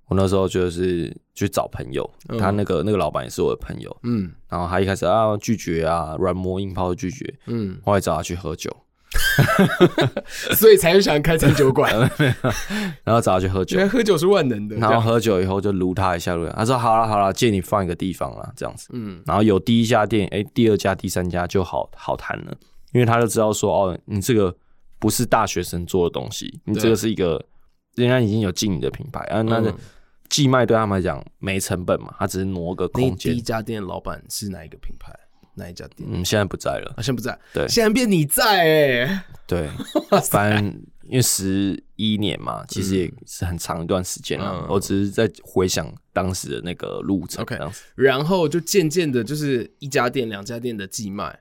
[0.09, 8.75] 我那时候就是去找朋友，嗯、他那个那个老板也是我的朋友，嗯，然后他一开始啊拒绝啊软磨硬泡的拒绝，嗯，后来找他去喝酒
[10.55, 11.93] 所以才会想开成酒馆，
[13.05, 22.55] 然后找他去喝酒，原来喝酒是万能的，然后喝酒以后就撸他一下，撸他说好了好了，借你放一个地方了，这样子，嗯，然后有第一家店，哎、欸，第二家、第三家就好好谈了，
[22.93, 24.55] 因为他就知道说哦，你这个
[24.99, 27.43] 不是大学生做的东西，你这个是一个
[27.95, 29.61] 人家已经有进你的品牌啊，那
[30.29, 33.33] 寄卖对他们来讲没成本嘛，他只是挪个空间。
[33.33, 35.13] 第一家店的老板是哪一个品牌？
[35.55, 36.09] 哪一家店？
[36.13, 36.95] 嗯，现在不在了。
[36.97, 37.39] 啊，现在不在。
[37.53, 39.21] 对，现在变你在哎、欸。
[39.47, 39.69] 对，
[40.31, 40.67] 反正
[41.05, 44.61] 因为十一年嘛，其实也是很长一段时间了。
[44.63, 47.43] 嗯、我只是在回想当时的那个路程。
[47.43, 47.59] OK，
[47.97, 51.37] 然后就渐渐的，就是一家店、两家店的寄卖，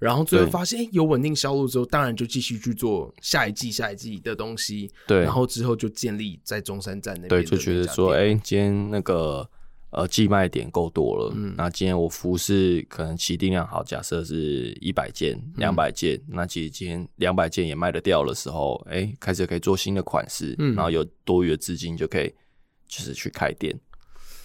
[0.00, 4.90] 然后最后发现，哎，有稳定销路之后，当然就继续去做下一季、下一季的东西。
[5.06, 7.28] 对，然后之后就建立在中山站那边。
[7.28, 9.48] 对，就觉得说，哎，今天那个。
[9.92, 22.32] 呃，寄卖点够多了，嗯，那今天我服饰可能起订量好，假设是一百件、两百件，嗯，那其实今天两百件也卖得掉的时候，哎，欸，开始可以做新的款式，嗯，然后有多余的资金就可以
[22.86, 23.76] 就是去开店，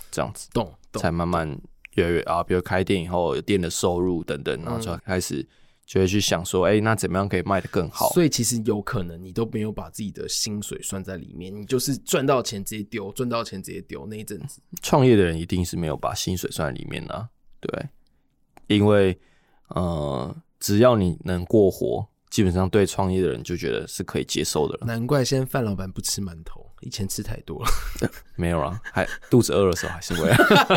[0.09, 1.47] 这样子，懂，才慢慢
[1.95, 5.45] 越来越啊，比如开店以后有店的收入等等，然后就开始。
[5.87, 8.09] 就会去想说，哎、欸，那怎么样可以卖得更好？
[8.09, 14.59] 所以其实有可能你都没有把自己的薪水算在里面，你就是赚到钱直接丢，赚到钱直接丢那一阵子。
[14.81, 17.29] 创业的人一定是没有把薪水算在里面的、啊，
[17.59, 17.87] 对，
[18.65, 19.15] 因为
[19.67, 24.87] 呃，只要你能过活，基本上对创业的人就觉得是可以接受的了。
[24.87, 26.64] 难怪现在范老板不吃馒头。
[26.81, 27.69] 以前吃太多了，
[28.35, 30.29] 没有啊，还肚子饿的时候还是会，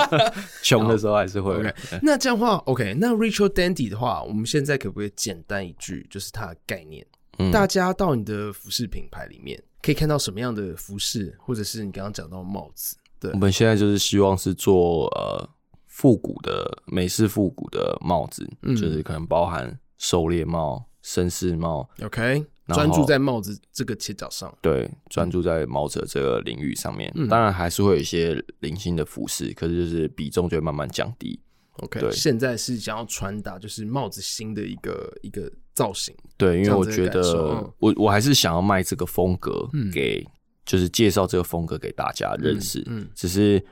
[0.62, 1.54] 穷的时候还是会。
[1.54, 7.06] OK，那这样的话，OK，那 Ritual Dandy 的话，我们现在可不可以简单一句，就是它的概念？
[7.38, 12.96] 嗯，大家到你的服饰品牌里面，可以看到什么样的服饰，或者是你刚刚讲到帽子？
[13.20, 15.48] 对，我们现在就是希望是做呃
[15.86, 21.88] 复古的美式复古的帽子，嗯，就是可能包含狩猎帽、绅士帽。
[22.02, 22.44] OK。
[22.74, 27.10] 专注在帽子这个切角上，对，专注在帽子这个领域上面。
[27.14, 31.40] 嗯、当然还是会有一些零星的服饰，可是就是比重就会慢慢降低。
[31.78, 36.14] OK，对，现在是想要传达就是帽子新的一个一个造型。
[36.36, 40.30] 对，因为我觉得我我还是想要卖这个风格给，嗯、
[40.66, 42.80] 就是介绍这个风格给大家认识。
[42.86, 43.64] 嗯，嗯只是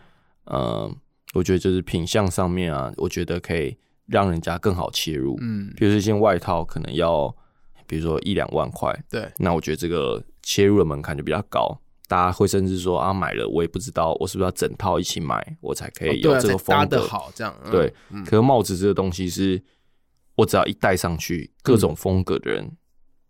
[0.44, 0.90] 呃，
[1.34, 5.36] 我觉得就是品相上面啊，我觉得可以让人家更好切入。
[5.42, 7.34] 嗯，比如说一件外套可能要。
[7.86, 17.54] 比如说一两万块，对，那我觉得这个切入的门槛就比较高，大家会甚至说啊，买了我也不知道我是不是要整套一起买，我才可以有这个风格，哦啊、搭得好这样。
[17.64, 19.62] 嗯、对，嗯、可是帽子这个东西是，
[20.34, 22.76] 我只要一戴上去，各种风格的人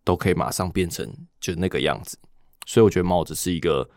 [0.05, 1.07] 都可以马上变成
[1.41, 2.19] 就那个样子，
[2.67, 3.89] 所以我觉得帽子是一个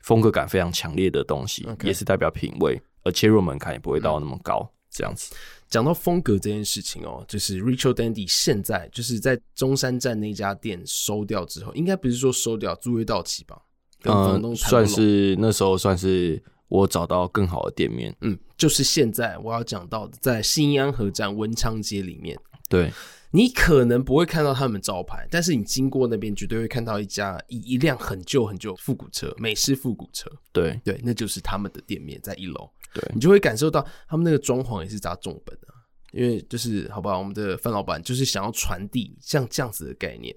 [0.00, 5.34] 风格感非常强烈的东西也是代表品味，而切入门槛也不会到那么高，嗯、这样子。
[5.68, 13.60] 讲到风格这件事情哦，就是 Ritual Dandy 现在就是在中山站那家店收掉之后，应该不是说收掉，租约到期吧？
[14.00, 18.16] 跟房东谈，算是那时候算是我找到更好的店面。
[18.20, 22.92] 嗯，就是现在我要讲到的，在新安河站文昌街里面，对，
[23.32, 30.30] 你可能不会看到他们招牌，但是你经过那边绝对会看到一家一一辆很旧很旧复古车，美式复古车。
[30.52, 32.70] 对对，那就是他们的店面在一楼。
[32.94, 35.68] 对，你就会感受到他们那个装潢也是砸重本的，
[36.12, 37.18] 因为就是好不好？
[37.18, 40.34] 我们的范老板就是想要传递像这样子的概念，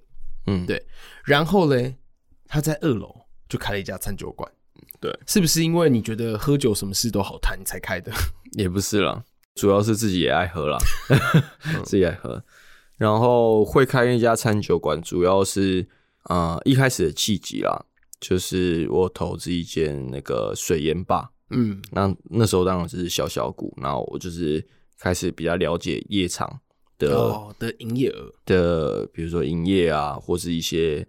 [0.48, 0.86] 嗯，对。
[1.24, 1.96] 然后嘞，
[2.48, 3.16] 他在二楼
[3.48, 4.52] 就开了一家餐酒馆，
[5.00, 8.12] 对，是不是因为你觉得喝酒什么事都好谈你才开的？
[8.58, 9.24] 也不是啦，
[9.56, 10.78] 主要是自己也爱喝啦，
[11.86, 12.44] 自己爱喝。
[12.98, 15.88] 然后会开一家餐酒馆，主要是
[16.24, 17.86] 啊、呃，一开始的契机啦，
[18.20, 21.32] 就是我投资一间那个水烟吧。
[21.52, 24.66] 嗯，那那时候当然只是小小股，然后我就是
[24.98, 26.60] 开始比较了解夜场
[26.98, 28.34] 的、哦、的营业额。
[28.46, 31.06] 的，比如说营业啊，或是一些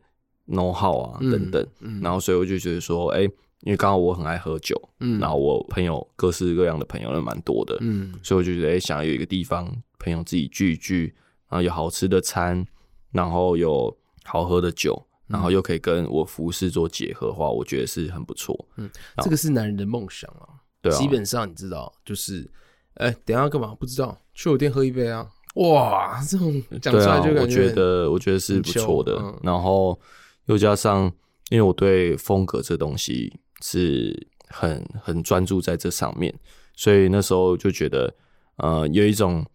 [0.49, 1.67] know how 啊等等，
[2.01, 3.25] 然后所以我就觉得说，哎、欸，
[3.61, 11.15] 因为刚好我很爱喝酒，嗯，然后我朋友各式各样的朋友也蛮多的，嗯，所以我就觉得，哎、欸，想要有一个地方朋友自己聚一聚，
[11.49, 12.67] 然后有好吃的餐，
[13.13, 15.07] 然后有好喝的酒。
[15.33, 18.69] 然后又可以跟我服饰做结合的话，我觉得是很不错。
[18.77, 18.89] 嗯，
[19.23, 20.47] 这个是男人的梦想啊。
[20.83, 22.47] 对啊，基本上你知道，就是，
[22.95, 23.75] 哎，等一下干嘛？
[23.75, 25.27] 不知道，去我店喝一杯啊！
[25.55, 29.17] 哇，这种讲出来就感觉，我觉得我觉得是不错的。
[29.21, 29.99] 嗯、然后
[30.47, 31.05] 又加上，
[31.51, 36.35] 因为我对风格这东西是很很专注在这上面，
[36.75, 38.13] 所以那时候就觉得，
[38.57, 39.47] 呃，有一种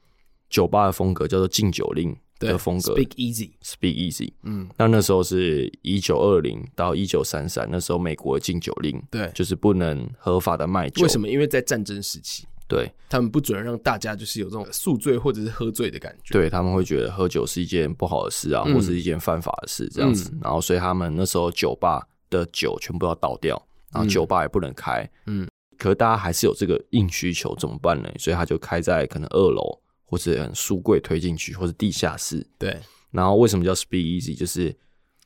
[0.49, 2.15] 酒吧的风格叫做禁酒令。
[2.39, 11.03] 的风格，Speak Easy，Speak Easy，嗯，那那时候是一九二零到一九三三，那时候美国的禁酒令，对，就是不能合法的卖酒。
[11.03, 11.27] 为什么？
[11.27, 20.29] 因为在战争时期，对，他们不准让大家就是有这种宿醉或者是喝醉的感觉，对，他们会觉得喝酒是一件不好的事啊，嗯、或是一件犯法的事这样子。
[20.33, 25.47] 嗯、然后，所以他们那时候酒吧的酒全部要倒掉，然后酒吧也不能开，嗯，
[25.77, 28.09] 可是大家还是有这个硬需求，怎么办呢？
[28.19, 29.79] 所以他就开在可能二楼。
[30.07, 32.43] 或者书柜推进去，或者地下室。
[32.57, 32.75] 对。
[33.11, 34.35] 然后为什么叫 Speak Easy？
[34.35, 34.75] 就是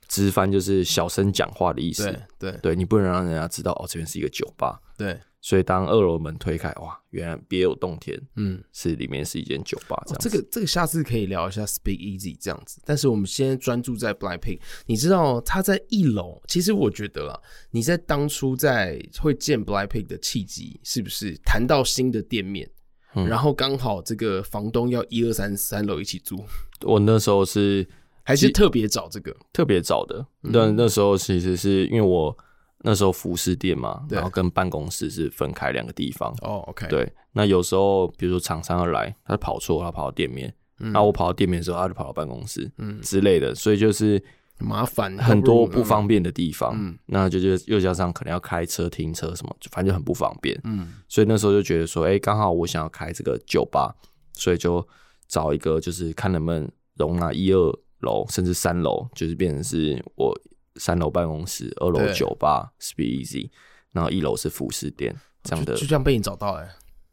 [0.10, 2.04] 直翻就是小声讲话的意思。
[2.38, 4.82] 对对，对，你不能让人家知道哦，这边是一个酒吧。
[4.98, 5.18] 对。
[5.44, 10.22] 所以当二楼门推开，哇，原来别有洞天，嗯，是里面是一间酒吧这样、哦。
[10.22, 14.60] 这个这个下次可以聊一下 Speak Easy 这样子，但是我们先专注在 Blackpink。
[14.86, 17.42] 你知道他在一楼，其实我觉得啦，
[17.72, 22.70] 你在当初在会见 Blackpink 的契机，是不是谈到新的店面，
[23.16, 26.44] 嗯、然后刚好这个房东要一二三三楼一起租，
[26.82, 27.88] 我那时候是
[28.24, 29.36] 还是特别找这个？
[29.54, 32.38] 特别找的，但、嗯、那时候其实是因为我。
[32.84, 36.36] 那时候服饰店嘛，然后跟办公室是分开两个地方。
[36.42, 36.88] 哦，OK。
[36.88, 43.00] 对，那有时候比如说厂商要来，他跑错，他跑到店面，那、嗯、我跑到店面的时候，他就跑到办公室，嗯。
[43.04, 44.20] 之类的，所以就是
[44.64, 46.74] 麻烦很多不方便的地方。
[46.76, 50.60] 嗯，那就就又加上可能要开车停车什么，反正就很不方便。
[50.64, 53.96] 嗯，所以那时候就觉得说，哎、欸，刚好我想要开这个酒吧，
[54.34, 54.88] 所以就
[55.28, 60.34] 找一个，就是看能不能容纳一二楼甚至三楼，就是变成是我。
[60.78, 63.50] 三楼办公室，二楼酒吧，Speak Easy，
[63.92, 66.70] 然后一楼是服饰店，这样的就，就这样被你找到哎、欸，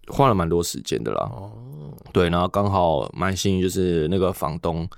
[0.07, 1.29] 花了蛮多时间的啦。
[1.29, 4.89] 哦，对，然后刚好蛮幸运，就是那个房东，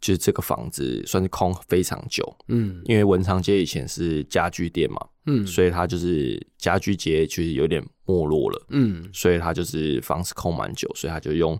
[0.00, 11.58] 就是这个房子算是空非常久，嗯，因为文昌街以前是家具店嘛，嗯，所以它就是家具街，就是有点没落了，嗯，所以它就是房子空蛮久，所以他就用。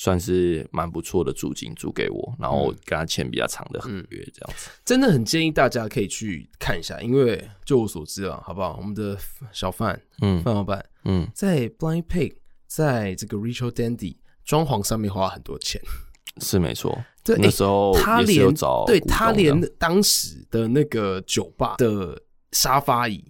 [0.00, 8.76] 算是蛮不错的租金租给我，然后跟他签比较长的合约，这样子、嗯、真的很建议大家可以去看一下，因为就我所知啊，好不好？
[8.80, 9.18] 我们的
[9.50, 12.36] 小范，嗯，范老板，嗯，在 Blind Pig，
[12.68, 15.82] 在这个 Rachel Dandy 装潢上面花很多钱，
[16.40, 16.96] 是没错。
[17.36, 22.20] 对，那时候他连找对他连当时的那个酒吧的
[22.52, 23.24] 沙发椅。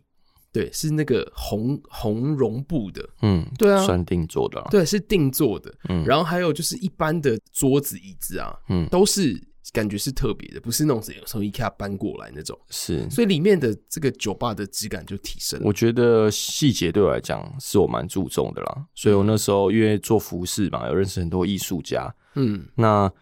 [0.51, 9.39] 对，是那个红红绒布的，嗯，对啊，算定做的，对，是定做的，嗯，然后还有就是一般的桌子椅子啊，嗯，都是
[9.75, 15.67] 感觉是特别的，不是那种从 IKEA 搬过来那种，是，所以里面的这个酒吧的质感就提升了。
[15.67, 23.13] 我觉得细节对我来讲是我蛮注重的啦，所以我那时候因为做服饰嘛，有认识很多艺术家，嗯，那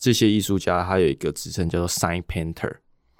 [0.00, 2.78] 这些艺术家他有一个职称叫做 Sign Painter，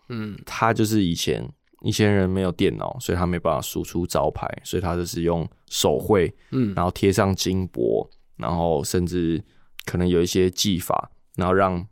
[0.08, 1.48] 嗯，他就是以前。
[1.82, 9.42] 一些人没有电脑，所以他没办法输出招牌，所以他就是用手绘，嗯，然后贴上金箔，然后甚至
[9.86, 11.82] 可能有一些技法，然后让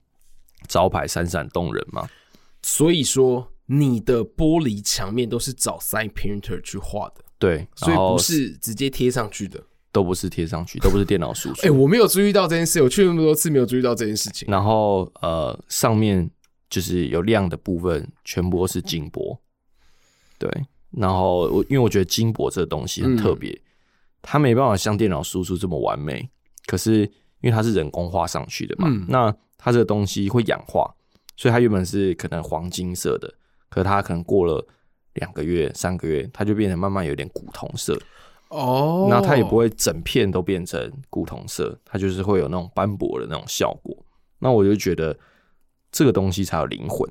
[0.67, 2.07] 招牌闪闪动人嘛。
[2.63, 11.61] 所以说，你的玻璃墙面都是找 sign painter 去画的，对，所以不是直接贴上去的，都不是贴上去，都不是电脑输出。
[11.63, 14.47] 哎、欸，我没有注意到这件事，我去那么多次没有注意到这件事情。
[14.51, 16.31] 然后呃，上面
[16.69, 19.39] 就是有亮的部分，全部都是金箔。
[20.39, 20.51] 对，
[20.91, 23.61] 然后我因为我觉得金箔这个东西很特别，嗯，
[24.23, 26.29] 它没办法像电脑输出这么完美。
[26.67, 27.01] 可是
[27.41, 30.95] 因为它是人工画上去的嘛，嗯，那它这个东西会氧化，
[31.37, 33.33] 所以它原本是可能黄金色的，
[33.71, 34.65] 可是它可能过了
[35.15, 37.99] 两个月、三个月，它就变成慢慢有点古铜色。
[38.49, 43.97] 哦，那它也不会整片都变成古铜色，它就是会有那种斑驳的那种效果。
[44.39, 45.17] 那我就觉得
[45.93, 47.11] 这个东西才有灵魂。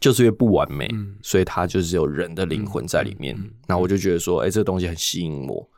[0.00, 3.34] 就是因为不完美，嗯，所以它就是有人的灵魂在里面。
[3.34, 5.68] 嗯嗯嗯、那我就觉得说，哎、欸，这个东西很吸引我。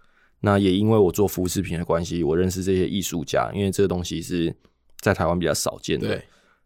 [0.40, 4.54] 那也因为我做服饰品的关系，我认识这些艺术家，因为这个东西是
[5.00, 6.22] 在台湾比较少见的。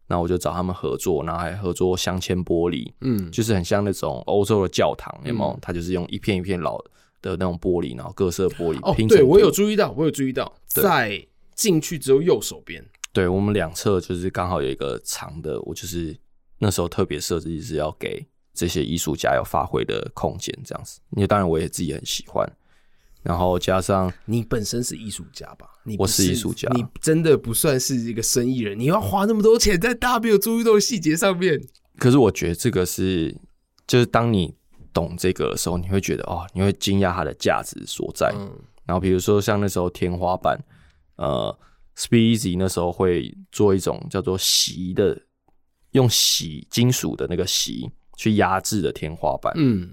[0.07, 5.59] 那我就找他们合作，然后还合作镶嵌玻璃，嗯，就是很像那种欧洲的教堂，有没有、嗯？
[5.61, 6.77] 它就是用一片一片老
[7.25, 9.05] 的那种玻璃，然后各色玻璃拼。
[9.05, 16.15] 哦，对，我有注意到，我有注意到，在进去之后右手边，对我们两侧就是刚好有一个长的，我就是。
[16.57, 21.01] 那时候特别设计是要给这些艺术家有发挥的空间，这样子。
[21.11, 22.49] 因为当然我也自己很喜欢，
[23.21, 25.67] 然后加上你本身是艺术家吧？
[25.83, 28.79] 你我是艺术家，你真的不算是一个生意人。
[28.79, 31.61] 你要花那么多钱在大家没有注意到的细节上面。
[31.97, 33.35] 可是我觉得这个是，
[33.85, 34.55] 就是当你
[34.95, 38.33] 懂这个的时候，你会觉得哦，你会惊讶它的价值所在。
[38.35, 38.51] 嗯。
[38.87, 40.57] 然后比如说像那时候天花板，
[41.17, 41.55] 呃
[41.95, 45.21] ，Speak Easy 那时候会做一种叫做锡的。
[45.91, 49.91] 用锡金属的那个锡去压制的天花板，嗯，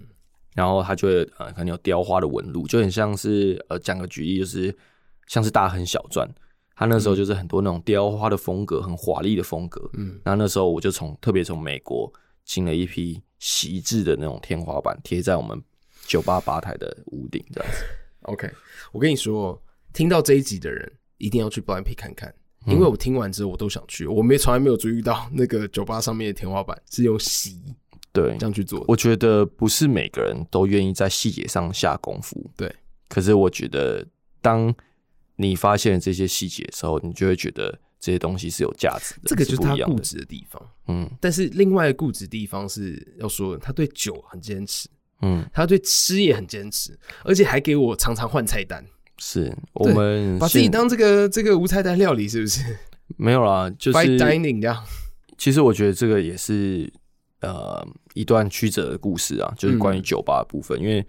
[0.52, 4.76] 然后它就会呃可能有雕花的纹路，就很像是呃讲个举例，就是
[5.28, 6.28] 像是大亨小传，
[6.74, 12.12] 它那时候就是很多那种雕花的风格，很华丽的风格，嗯，然后那时候我就从特别从美国
[12.44, 15.62] 进了一批席制的那种天花板，贴在我们
[16.06, 17.84] 酒吧吧台的屋顶这样子。
[18.22, 18.50] OK，
[18.92, 19.60] 我跟你说，
[19.92, 22.32] 听到这一集的人一定要去 Blind Pig 看看。
[22.64, 24.06] 因为我听完之后，我都想去。
[24.06, 27.60] 我没从来没有注意到那个酒吧上面的天花板是用席
[28.12, 28.84] 对这样去做。
[28.86, 32.48] 我觉得不是每个人都愿意在细节上下功夫。
[32.56, 32.72] 对，
[33.08, 34.06] 可是我觉得
[34.40, 34.72] 当
[35.34, 39.20] 你发现这些细节的时候，你就会觉得这些东西是有价值的。
[39.26, 40.60] 这个就是他固执的地方。
[40.88, 44.88] 嗯，但是另外固执的地方是要说他对酒很坚持。
[45.20, 48.84] 嗯，他对吃也很坚持，而且还给我常常换菜单。
[49.18, 52.76] 是我们把自己当这个这个无菜单料理，是不是？
[53.16, 54.84] 没有啦，就是 dining 这样。
[55.38, 56.92] 其实我觉得这个也是
[57.40, 61.06] 呃一段曲折的故事啊，就是关于酒吧的部分，嗯、因为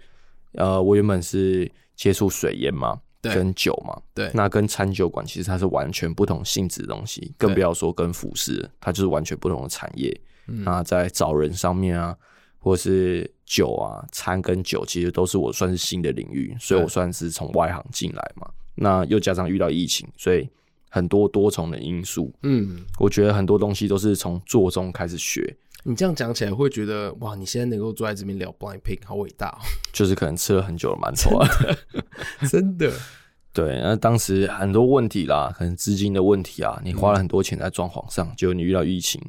[0.52, 3.00] 呃我原本是接触水烟嘛。
[3.32, 10.20] 跟酒嘛，对，那跟餐酒馆其实它是完全不同性质的东西，更不要说跟服饰，它就是完全不同的产业。
[10.46, 12.16] 那在找人上面啊，
[12.58, 18.46] 或是酒啊，餐跟酒其实都是我算是新的领域，所以我算是从外行进来嘛。
[18.74, 20.48] 那又加上遇到疫情，所以
[20.90, 22.32] 很多多重的因素。
[22.42, 25.56] 嗯，我觉得很多东西都是从做中开始学。
[25.86, 29.60] 你这样讲起来，会觉得哇，你现在能够坐在这边聊 Blind Pig，好伟大哦！
[29.92, 31.46] 就是可能吃了很久的馒头啊，
[32.50, 32.90] 真的。
[33.52, 39.20] 对，那当时很多问题啦，可能资金的问题啊，你花了很多钱在装潢上，结果你遇到疫情，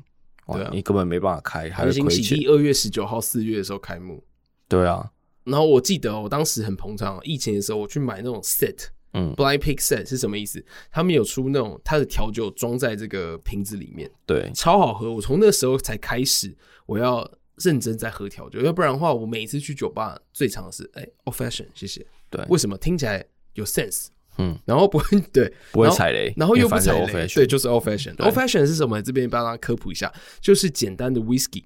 [0.48, 2.40] 哇，你根本没办法开，还是亏钱。
[2.48, 4.24] 二月十九号四月的时候开幕，
[4.70, 5.12] 对啊。
[5.44, 8.88] 然后我记得我当时很捧场，疫情的时候我去买那种 set，
[9.18, 10.64] 嗯，Blind Pig set 是什么意思？
[10.92, 15.12] 他们有出那种它的调酒装在这个瓶子里面，对，超好喝。
[15.12, 16.54] 我从那时候才开始
[16.86, 17.26] 我要
[17.64, 22.06] 认真在喝调酒，要不然的话，我每一次去酒吧最常是哎，Old Fashion，谢谢。
[22.30, 24.08] 对，为什么听起来有 sense？
[24.38, 28.14] 嗯，然后不会对， 不会踩雷，然后又不踩雷，对，就是 old fashion。
[28.18, 29.02] old fashion 是什么？
[29.02, 31.64] 这边帮大家科普一下，就是简单的 whisky，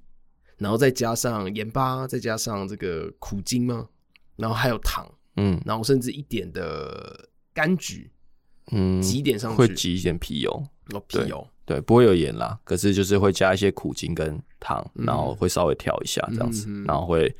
[0.59, 3.87] 然后再加上盐巴，再加上这个苦精嘛，
[4.35, 8.11] 然后还有糖，嗯，然后甚至一点的柑橘，
[8.71, 10.51] 嗯，挤一点上去，会挤一点皮油，
[10.91, 17.35] 哦，皮油，对，不会有盐啦，可是就是会加一些苦精跟糖，然后会稍微调一下这样子，然后会。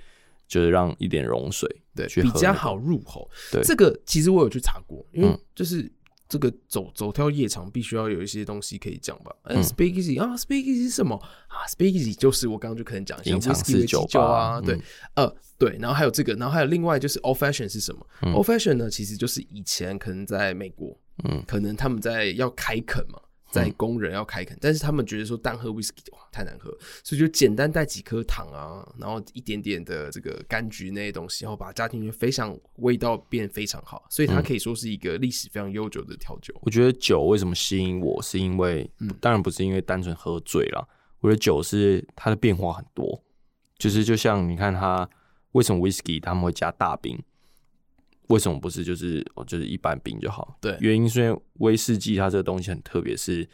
[0.50, 3.30] 就是让一点溶水，对，比较好入口。
[3.52, 5.88] 对，这个其实我有去查过，因为就是
[6.30, 9.36] 这个走走跳夜场必须要有一些东西可以讲吧。
[9.46, 11.16] 嗯，Speakeasy 啊，Speakeasy 是什么
[11.48, 14.80] 啊？Speakeasy 就是我刚刚就可能讲一下，隐藏式酒吧啊，对，
[15.16, 23.20] 呃，对，然后还有这个，然后还有另外就是 Old Fashion 是什么？Old Fashion 呢，其实就是以前可能在美国，嗯，可能他们在要开垦嘛。
[23.52, 26.70] 在工人要开垦，但是他们觉得说单喝威士忌哇太难喝，
[27.04, 36.54] 所以就简单带几颗糖啊，然后一点点的这个柑橘那些东西，然后把家庭就非常味道变非常好，所以它可以说是一个历史非常悠久的调酒。
[36.62, 38.90] 我觉得酒为什么吸引我，是因为
[39.20, 40.88] 当然不是因为单纯喝醉了，
[41.20, 43.24] 我觉得酒是它的变化很多，
[43.78, 45.10] 就是就像你看它
[45.54, 47.20] 为什么威士忌他们会加大冰。
[48.30, 50.58] 为什么不是就是哦，就是一般冰就好？
[50.62, 53.48] 对，原因是因为威士忌它这个东西很特别，是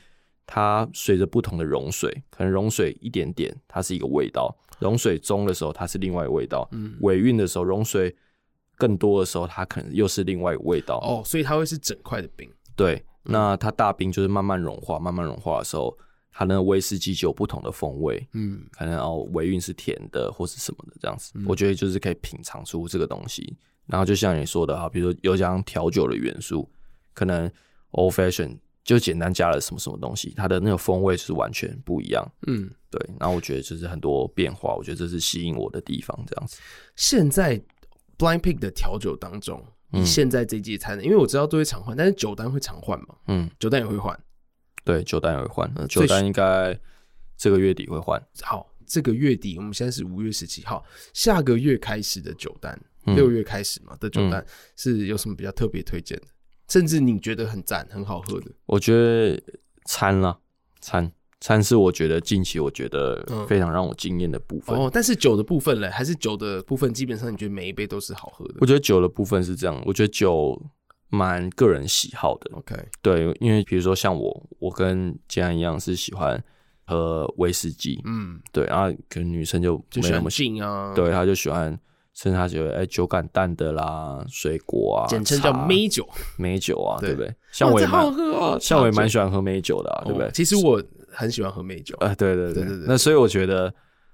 [0.45, 6.67] 它随着不同的溶水，可能溶水一点点，它是一个味道；溶水中的时候，它是另外一个味道。
[6.71, 8.15] 嗯，尾韵的时候，溶水
[8.77, 10.97] 更多的时候，它可能又是另外一个味道。
[10.99, 12.49] 哦，所以它会是整块的冰。
[12.75, 15.97] 对，那它大冰就是慢慢融化，慢慢融化的时候，
[16.31, 18.27] 它那个威士忌就有不同的风味。
[18.33, 21.31] 嗯，可能哦，尾韵是甜的，或是什么的这样子。
[21.35, 23.55] 嗯，我觉得就是可以品尝出这个东西。
[23.87, 26.69] 然后就像你说的哈，比如说有讲调酒的元素，
[27.13, 27.49] 可能
[27.91, 32.25] old fashion 就简单加了什么什么东西，它的那个风味是完全不一样。
[32.47, 32.99] 嗯，对。
[33.19, 36.17] 然后我觉得就是很多变化，我觉得这是吸引我的地方。
[36.27, 36.57] 这样子，
[36.95, 37.59] 现在
[38.17, 43.15] Blind Pig 的调酒当中，你现在这季餐，因为我知道都会常换，但是酒单会常换嘛？
[43.27, 44.19] 嗯，酒单也会换。
[44.83, 45.87] 对，酒单也会换。
[45.87, 46.79] 酒单应该
[47.37, 48.21] 这个月底会换。
[48.41, 52.79] 好，这个月底我们现在是五月十七号，下个月开始的酒单。
[53.05, 54.43] 六月开始嘛的酒单
[54.75, 56.27] 是有什么比较特别推荐的？
[56.67, 58.47] 甚至你觉得很赞、很好喝的？
[58.65, 59.39] 我觉得
[59.85, 60.35] 餐啦，
[60.81, 64.75] 餐餐是我觉得近期我觉得非常让我惊艳的部分。
[64.75, 68.55] 哦，但是酒的部分嘞，还是酒的部分基本上你觉得每一杯都是好喝的？
[68.61, 70.59] 我觉得酒的部分是这样，我觉得酒
[71.09, 72.49] 蛮个人喜好的。
[72.55, 76.43] OK，对，因为比如说像我，我跟建安一样是喜欢
[76.87, 81.79] 喝威士忌，嗯，对，然后可能女生就没那么喜欢啊，对，她就喜欢。
[82.15, 86.07] 甚至他觉得，哎、欸，酒感淡的啦，水果啊，简称叫美酒，
[86.37, 87.35] 美酒啊，对不对？
[87.51, 88.01] 像我也蛮，
[88.59, 90.31] 像我也蛮喜欢喝美酒的，啊，对不对？
[90.31, 92.85] 其实我很喜欢喝美酒，呃，对对对对对。
[92.87, 93.71] 那所以我觉得，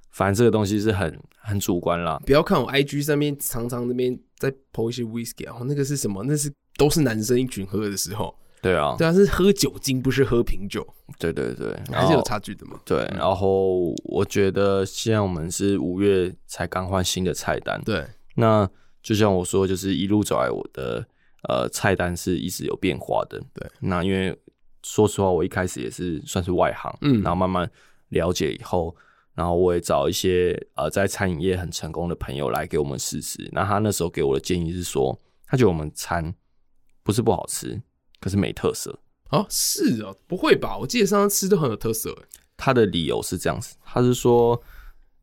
[0.09, 2.19] 反正这个东西是很很主观啦。
[2.25, 6.23] 不要看我 IG 上面常常那边在 po 一些 whisky 啊，那个是什么？
[6.23, 8.35] 那是都是男生一群喝的时候。
[8.61, 10.85] 对啊，对啊，是喝酒精，不是喝品酒。
[11.17, 12.79] 对对对，还是有差距的嘛。
[12.85, 17.81] 对，然后我觉得现在我们是五月才刚换新的菜单。
[17.83, 18.05] 对。
[18.35, 18.69] 那
[19.03, 21.05] 就像我说，就是一路走来，我的
[21.49, 23.37] 呃菜单是一直有变化的。
[23.53, 24.35] 对，那因为
[24.83, 27.69] 说实话，我一开始也是算是外行，嗯，然后慢慢
[28.09, 28.95] 了解以后，
[29.33, 33.49] 然后我也找一些呃在餐饮业很成功的朋友来给我们试吃。
[33.51, 36.33] 那他那时候给我的建议是说，他觉得我们餐
[37.03, 37.81] 不是不好吃，
[38.21, 38.97] 可是没特色。
[39.31, 40.77] 哦，是啊，不会吧？
[40.77, 42.17] 我记得上次吃都很有特色。
[42.55, 44.63] 他的理由是这样子，他是说。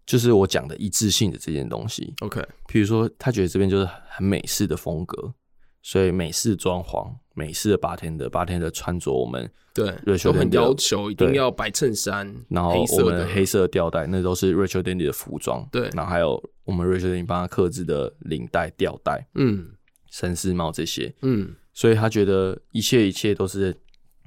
[0.09, 2.15] 就是我讲的一致性的这件东西。
[2.21, 5.35] OK，比如说他觉得这边就是很美式的风格，
[5.83, 15.69] 所以美式装潢、美式的 bartender、bartender 穿着，我们对 Rachel 很要求一定要白衬衫，然后我们黑色吊带，那都是 Rachel Dendy 的服装。
[15.71, 19.73] 对，然后还有我们 Rachel Dendy 帮他刻制的领带、吊带，嗯，
[20.11, 23.77] 绅士帽这些，嗯，所以他觉得一切一切都是。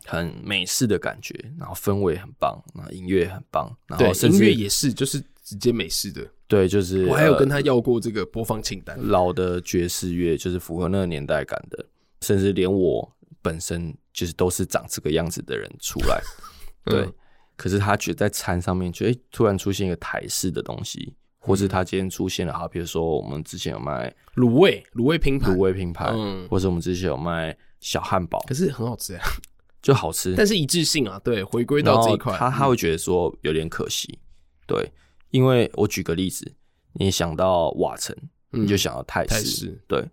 [0.04, 6.28] 很美式的感觉，然后氛围很棒，然后音乐很棒，然后甚至音乐也是，就是直接美式的。
[6.48, 11.86] 对，就是我还有跟他要过这个播放清单，老的爵士乐就是符合那个年代感的，
[12.22, 13.08] 甚至连我
[13.44, 16.20] 本身就是都是长这个样子的人出来。
[16.84, 17.14] 对，嗯、
[17.56, 21.14] 可是他觉得在餐上面，就哎，突然出现一个台式的东西，
[21.44, 29.20] 或是他今天出现了，好，比如说我们之前有卖卤味，卤味拼盘，卤味拼盘，嗯，或者我们之前有卖小汉堡，可是很好吃呀。
[29.82, 34.20] 就好吃，但是一致性啊，对，回归到这一块，他他会觉得说有点可惜，
[34.68, 34.88] 对，
[35.32, 36.54] 因为我举个例子，
[36.94, 38.16] 你想到瓦城，
[38.52, 40.08] 你就想到泰式，对，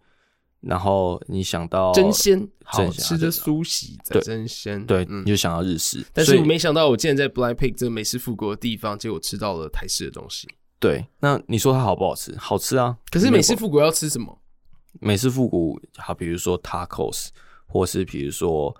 [0.63, 10.49] 然后你想到真鲜，好吃的苏喜在真鲜，对，你就想到日式，但是我没想到我竟然在 Blind Pig 这个美食复国的地方，结果吃到了台式的东西，
[10.81, 12.37] 对，那你说它好不好吃？
[12.37, 14.39] 好吃啊，可是美式复古要吃什么？
[15.01, 17.29] 美式复古好，比如说 Tacos，
[17.67, 18.77] 或是比如说。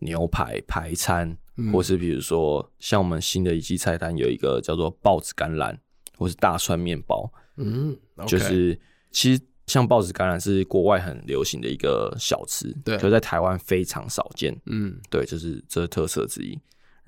[0.00, 5.76] 牛排排餐，嗯、或是比如说像我们新的一季菜单有一个叫做豹子橄榄，
[6.16, 8.80] 或是大蒜面包，嗯，okay、就是
[9.10, 16.56] 其实像豹子橄榄是国外很流行的一个小吃，对，就在台湾非常少见，嗯，对，就是这是特色之一。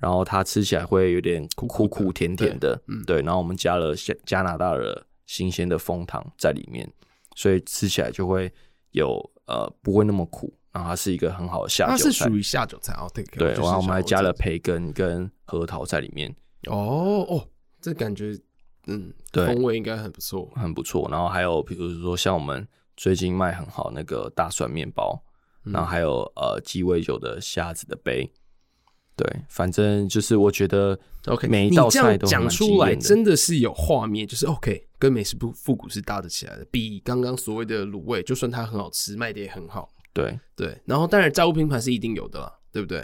[0.01, 6.91] 然后它吃起来会有点苦苦苦甜甜的，对，嗯、对，然后我们加了加加拿大的新鲜的枫糖在里面，
[7.35, 8.51] 所以吃起来就会
[8.91, 10.51] 有呃不会那么苦。
[10.73, 13.05] 然后它是一个很好的下酒菜，它是属于下酒菜哦。
[13.13, 16.33] 对，对，然后我们还加了培根跟核桃在里面。
[16.67, 17.45] 哦哦，
[17.81, 18.33] 这感觉
[18.87, 21.09] 嗯，对，风味应该很不错，很不错。
[21.11, 25.21] 然后还有比如说像我们最近卖很好那个大蒜面包，
[25.65, 28.31] 嗯、然后还有呃鸡尾酒的虾子的杯。
[29.15, 30.97] 对，反正就是我觉得
[31.27, 39.89] OK，每一道菜都讲出来真的是有画面，就是 OK，跟美食不复古是搭得起来的，比刚刚所谓的卤味，就算它很好吃，卖的也很好。
[40.13, 42.99] 对对，然后当然炸物拼盘是一定有的啦，对不对？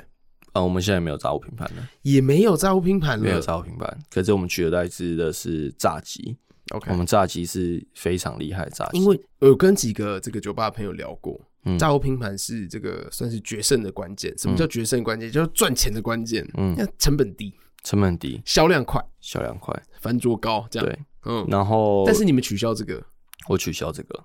[0.54, 3.98] 啊，我们现在没有炸物拼盘了，也没有炸物拼盘了，没有炸物拼盘。
[4.10, 6.36] 可是我们取而代之的是炸鸡
[6.72, 14.36] ，OK，我们炸鸡是非常厉害的炸鸡，因为我有跟几个这个酒吧的朋友聊过，嗯、炸物拼盘是这个算是决胜的关键。
[14.38, 15.30] 什么叫决胜关键？
[15.30, 16.48] 嗯、就是赚钱的关键。
[16.56, 17.54] 嗯，成本低，
[17.84, 20.88] 成本低，销量快，销量快，翻桌高，这样。
[20.88, 21.46] 对，嗯。
[21.50, 23.04] 然后，但是你们取消这个，
[23.48, 24.24] 我取消这个，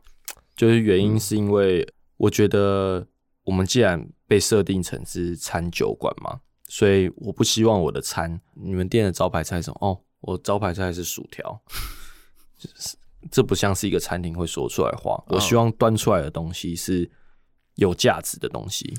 [0.56, 1.86] 就是原因是因为
[2.16, 3.06] 我觉得。
[3.44, 6.38] 我们既然被设定成是餐酒馆嘛，
[6.68, 9.78] 所以我不希望我的餐，你们店的招牌菜是什么？
[9.80, 11.60] 哦，我招牌菜是薯条，
[13.32, 15.20] 这不像是一个餐厅会说出来的话。
[15.26, 17.10] 我希望端出来的东西是
[17.76, 18.94] 有价值的东西。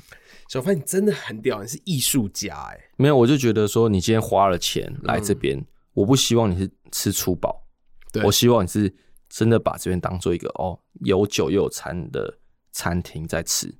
[0.48, 2.80] 小范，你真的很屌，你是艺术家哎。
[2.96, 7.66] 没有，我就觉得说，你今天花了钱来这边，嗯、我不希望你是吃粗饱，
[8.12, 8.94] 对我希望你是
[9.28, 12.38] 真的把这边当做一个哦有酒又有餐的
[12.72, 13.74] 餐厅在吃。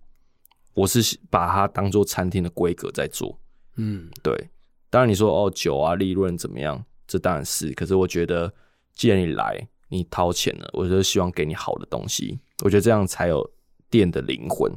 [0.73, 3.39] 我是把它当做餐厅的规格在做，
[3.77, 4.51] 嗯，对。
[4.91, 6.85] 当然你说哦，酒啊，利润怎么样？
[7.07, 7.71] 这当然是。
[7.75, 8.53] 可是我觉得，
[8.95, 12.41] 既然你来，你掏钱了，我就希望给你好的东西。
[12.65, 13.49] 我觉得这样才有
[13.91, 14.73] 店的灵魂。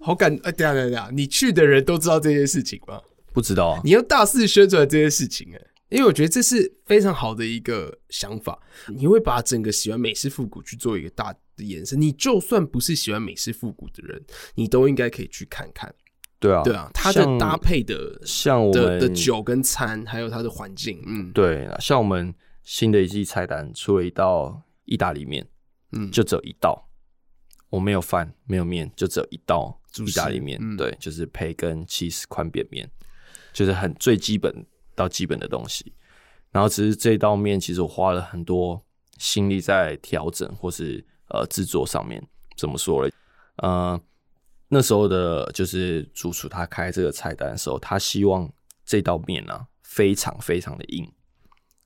[0.00, 3.00] 好感，哎、啊，等下等下，你去的人都知道这件事情吗？
[3.32, 3.80] 不知道啊。
[3.84, 5.60] 你要大肆宣传这件事情，哎。
[5.90, 11.98] 因为我觉得这是非常好的一个想法，你会把整个喜欢美式复古去做一个大的延伸。
[11.98, 14.22] 你就算不是喜欢美式复古的人，
[14.54, 15.94] 你都应该可以去看看。
[16.38, 21.66] 对啊，对啊，它的搭配的像我们的酒跟餐，还有它的环境，嗯，对。
[21.80, 25.48] 像我们新的一季菜单出了一道意大利面，
[25.92, 26.87] 嗯，就只有一道，
[27.70, 30.58] 我没有饭，没有面，就只有一道意大利面。
[30.60, 32.90] 嗯、对，就是培根起司宽扁面，
[33.52, 34.66] 就是很最基本。
[34.98, 35.92] 到基本的东西，
[36.50, 38.84] 然后只是这道面，其实我花了很多
[39.16, 42.20] 心力在调整或是呃制作上面。
[42.56, 43.12] 怎么说呢？
[43.58, 44.00] 呃，
[44.66, 48.52] 那时候的就是主厨他开这个菜单的时候，他希望
[48.84, 51.08] 这道面啊非常非常的硬，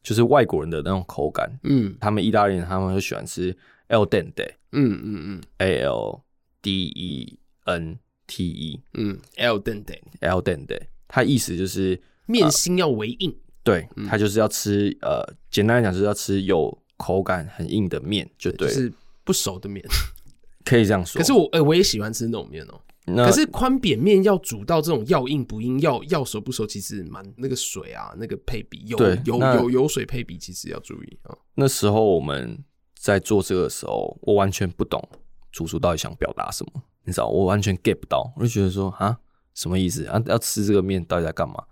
[0.02, 1.52] 就是外国人的那种口感。
[1.64, 3.54] 嗯，他们意大利人他们会喜欢吃
[3.92, 4.56] al dente。
[4.72, 6.20] 嗯嗯嗯，a l
[6.60, 8.80] d e n t e。
[8.94, 12.02] 嗯，al dente，al dente，它意思就是。
[12.24, 15.20] 面心要为硬，呃、对，它就是要吃，呃，
[15.50, 18.92] 简单来讲就是要吃有口感很硬的面，就对，就是
[19.24, 19.84] 不熟的面，
[20.64, 21.18] 可以这样说。
[21.18, 23.26] 可是我，哎、欸，我也喜欢吃那种面哦、喔。
[23.26, 31.36] 可是宽扁面要煮到这种要硬不硬，要要熟不熟，其实蛮那个水啊，那个配比有有有油水配比，其实要注意啊。
[31.56, 32.56] 那时候我们
[33.02, 35.02] 在做这个的时候，我完全不懂
[35.50, 39.18] 主厨到底想表达什么，你知道，我完全 get 不到，我就觉得说啊，
[39.54, 40.22] 什么意思啊？
[40.26, 41.64] 要吃这个面到底在干嘛？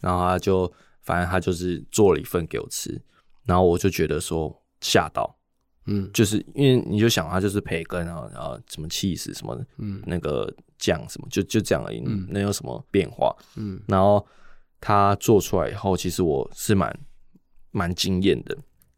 [0.00, 0.72] 然后他就
[1.02, 2.98] 反正他就是做了一份给我吃，
[3.44, 5.36] 然后我就觉得说吓到。
[5.84, 13.36] 嗯，就是因为你就想他就是培根啊，然后什么起司什么的，嗯，那个酱什么，就就这样而已，嗯，能有什么变化？
[13.56, 14.26] 嗯，然后
[14.80, 16.98] 他做出来以后，其实我是蛮
[17.72, 18.56] 蛮惊艳的。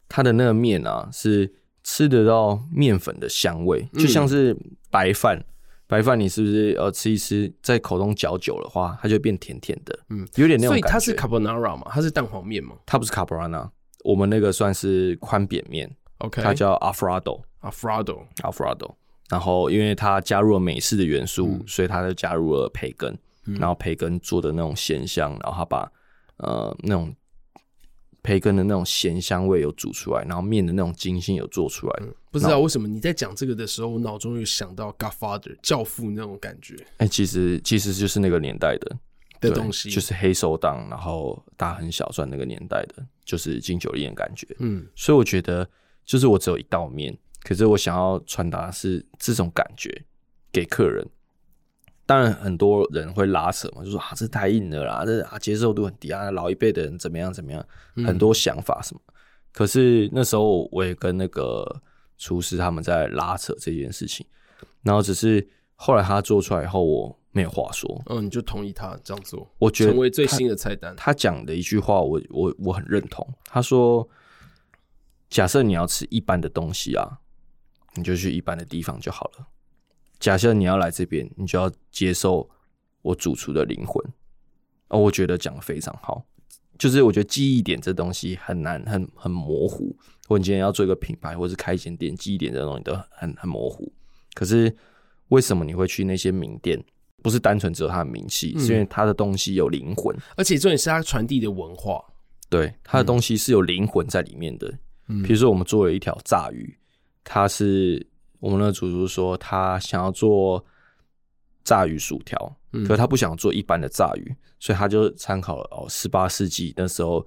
[0.09, 1.53] 他的那个面啊，是
[1.83, 4.57] 吃得到面粉的香味，就像是
[4.91, 5.45] 白饭，嗯、
[5.87, 10.75] 白饭你是不是呃吃一吃，在口中嚼久的话，它就变甜甜的，嗯，有点那种感觉。
[10.75, 11.87] 所以它是 carbonara 嘛？
[11.91, 12.77] 它是蛋黄面吗？
[12.87, 13.69] 它不是 carbonara，
[14.05, 15.91] 我们那个算是宽扁面。
[16.19, 18.95] OK，它叫 Alfredo，Alfredo，Alfredo。
[19.31, 23.17] 然后因为它加入了美式的元素，嗯、所以它就加入了培根，
[23.47, 25.91] 嗯、然后培根做的那种咸香，然后它把
[26.39, 27.15] 呃那种
[28.23, 32.03] 培根的那种咸香味有煮出来，然后面的那种筋性有做出来。
[32.03, 36.75] 嗯、不知道为什么你在讲这个的时候，我脑中有想到 Godfather 教父那种感觉。
[36.99, 38.97] 哎、欸，其实其实就是那个年代的
[39.41, 44.47] 的东西，就是黑手党，然后大亨小赚那个年代的，就是金九链的感觉。
[44.59, 45.69] 嗯，所以我觉得。
[46.03, 50.03] 就是我只有一道面，可是我想要传达的是这种感觉
[50.51, 51.07] 给客人。
[52.11, 59.01] 当然，很多人会拉扯嘛，就说啊，这太硬了啦，这啊接受度很低啊，老一辈的人怎么样怎么样，嗯、很多想法什么。
[59.53, 61.65] 可是那时候我也跟那个
[62.19, 64.27] 厨师他们在拉扯这件事情，
[64.83, 68.03] 然后只是后来他做出来以后，我没有话说。
[68.07, 69.49] 嗯，你就同意他这样做？
[69.59, 70.93] 我觉得成为最新的菜单。
[70.97, 73.25] 他讲的一句话我，我我我很认同。
[73.45, 74.09] 他说。
[75.29, 77.21] 假设你要吃一般的东西啊，
[77.95, 79.47] 你就去一般的地方就好了。
[80.21, 82.49] 假设你要来这边，你就要接受
[83.03, 84.01] 我主厨的灵魂。
[84.89, 86.25] 哦，我觉得讲的非常好。
[86.79, 89.95] 就是我觉得记忆点这东西很难，很很模糊。
[90.29, 93.93] 或你今天要做一个品牌，或是开一间店，记忆点这东西都很很模糊。
[94.35, 94.75] 可是
[95.29, 96.83] 为什么你会去那些名店？
[97.23, 102.03] 不是单纯只有它的名气，嗯、是因为它的东西有灵魂，而且重点是它传递的文化。
[102.49, 104.73] 对，它的东西是有灵魂在里面的。
[105.09, 106.75] 嗯比如说，我们做了一条炸鱼，
[107.23, 108.07] 它是
[108.41, 110.65] 我们的主厨说他想要做
[111.63, 117.25] 炸鱼薯条，嗯、可是他不想做一般的炸鱼，所以他就参考了哦，十八世纪那时候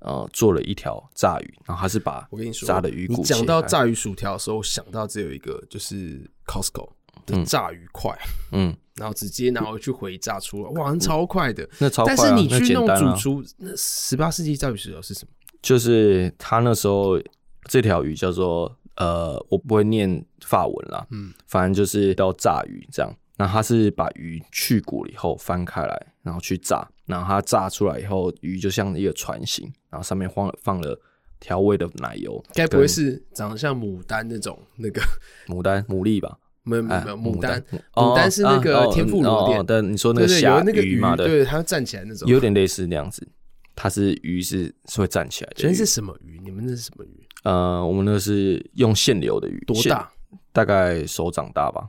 [0.00, 6.90] 呃做了一条炸鱼，然后他是把我跟你说炸的鱼骨，你讲到炸鱼薯条的时候，想到只有一个就是 Costco
[7.24, 8.12] 的炸鱼块，
[8.52, 15.32] 嗯， 然后直接拿回去回炸出来，哇，超快的，那超快、啊，但是你去弄主厨，那十八世纪炸鱼薯条是什么？
[15.62, 17.20] 就是他那时候
[17.64, 23.12] 这条鱼叫做呃，我不会念法文啦，嗯，反正就是要炸鱼这样。
[23.36, 30.98] 然后他是把鱼去骨了以后翻开来，然后去炸，然后它炸出来以后，鱼就像一个船形，然后上面放了放了
[31.38, 32.42] 调味的奶油。
[32.54, 35.02] 该不会是长得像牡丹那种那个
[35.48, 36.38] 牡丹牡蛎吧？
[36.62, 39.82] 没有没有牡丹，牡丹是那个天妇罗店的。
[39.82, 41.14] 你说那个虾鱼嘛？
[41.14, 43.28] 对，它站起来那种，有点类似那样子。
[43.74, 46.40] 它是鱼是是会站起来的，所以是什么鱼？
[46.42, 47.25] 你们那是什么鱼？
[47.46, 50.10] 呃，我们那是用现流的鱼，多大？
[50.52, 51.88] 大概手掌大吧。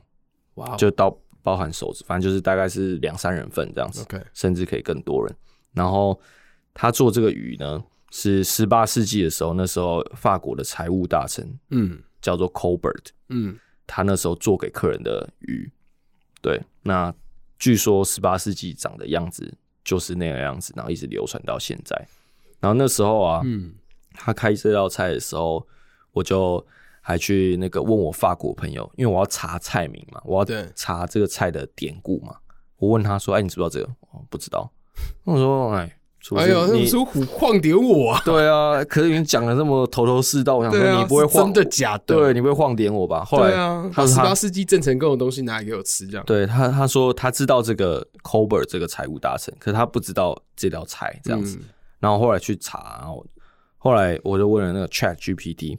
[0.54, 4.06] 哇 Wow，就到包含手指，反正就是大概是两三人份这样子。
[4.32, 5.36] 甚至可以更多人。
[5.72, 6.20] 然后
[6.72, 15.70] 他做这个鱼呢，是十八世纪的时候，那时候法国的财务大臣，嗯，叫做 Colbert，嗯，他那时候做给客人的鱼。
[16.40, 17.12] 对，那
[17.58, 19.52] 据说十八世纪长的样子。
[19.84, 21.96] 就是那个样子，然后一直流传到现在。
[22.60, 23.72] 然后那时候啊，嗯，
[24.18, 25.66] 他开这道菜的时候，
[26.12, 26.64] 我就
[27.00, 32.34] 还去那个问我法国朋友，因为我要查菜名嘛，我要查这个菜的典故嘛。
[32.78, 34.70] 我问他说：“哎，你知不知道这个？”哦，不知道。
[35.24, 35.94] 我说：“哎。”
[36.36, 38.20] 哎呦，你说虎晃点我啊？
[38.24, 42.14] 对啊，可是你讲的这么头头是道，我想说你不会晃真的假的？
[42.14, 43.24] 对，你不会晃点我吧？
[43.24, 43.52] 后来
[43.90, 46.26] 他十八世纪郑成功的东西拿来给我吃，这样。
[46.26, 51.58] 对他，他说他知道这个 Colbert 这个财务大臣，可是他不知道这道菜这样子。
[52.00, 53.24] 然后后来去查，然后
[53.78, 55.78] 后来我就问了那个 Chat GPT，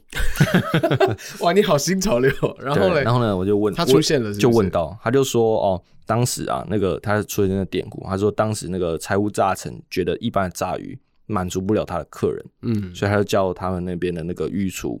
[1.40, 2.30] 哇，你好新潮流。
[2.58, 5.82] 然后呢，然后呢，我就问他出现了，就问到，他就说哦。
[6.06, 15.00] 当时啊，那个他出现的典故，他说当时那个财务大臣觉得一般的炸鱼满足不了他的客人，嗯，所以他就叫他们那边的那个御厨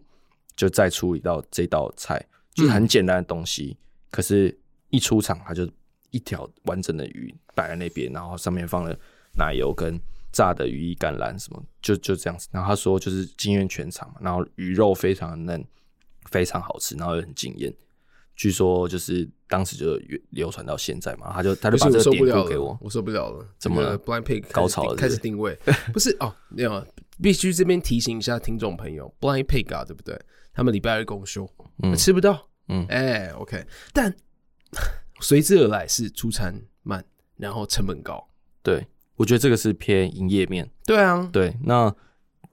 [0.54, 2.24] 就再出一道这道菜，
[2.54, 3.82] 就是很简单的东西，嗯、
[4.12, 4.56] 可是
[4.90, 5.68] 一出场他就
[6.12, 8.96] 一条完整的鱼摆在那边，然后上面放了
[9.36, 9.98] 奶油跟
[10.32, 12.48] 炸的羽衣甘蓝什么，就就这样子。
[12.50, 15.64] 然后他说就是惊艳全场，然后鱼肉非常的嫩，
[16.30, 17.72] 非常好吃，然后又很惊艳。
[18.36, 20.00] 据说就是当时就
[20.30, 25.54] 流传到现在嘛，他就他就把这个典故给我，我受不了了，怎么了？Blind Pig 高潮了是是，开始定位，
[25.92, 26.86] 不是哦，没有，
[27.20, 30.18] 必须这边提醒一下听众朋友，Blind Pig 啊，对不对？
[30.54, 31.46] 他们礼拜二公休，
[31.82, 33.62] 嗯，吃不到，嗯，哎、欸、，OK，
[33.92, 34.14] 但
[35.20, 37.04] 随之而来是出餐慢，
[37.36, 38.26] 然后成本高，
[38.62, 38.86] 对，
[39.20, 41.94] 我觉得这个是偏营业面，对啊，对，那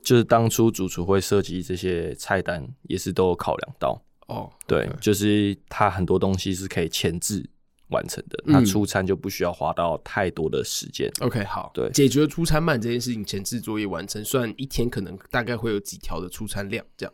[0.03, 3.91] 就是当初主厨会设计这些菜单，也是都有考量到。
[4.27, 4.49] 哦，oh.
[4.67, 7.49] 对，就是它很多东西是可以前置
[7.87, 11.09] 完成的，那、嗯、出餐就不需要花到太多的时间。
[11.21, 17.13] OK，好，对，解决出餐慢这件事情，前置作业完成，算一天可能大概会有几条的出餐量这样。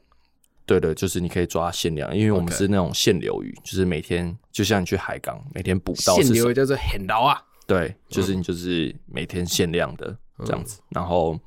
[0.65, 3.69] 对的，就是你可以抓限量，因为我们是那种限流鱼，Okay.
[3.69, 7.39] 就是每天就像你去海港每天捕到限流鱼叫做很捞啊。
[7.73, 10.79] 对，就是你就是每天限量的这样子。
[10.81, 11.39] 嗯、然后，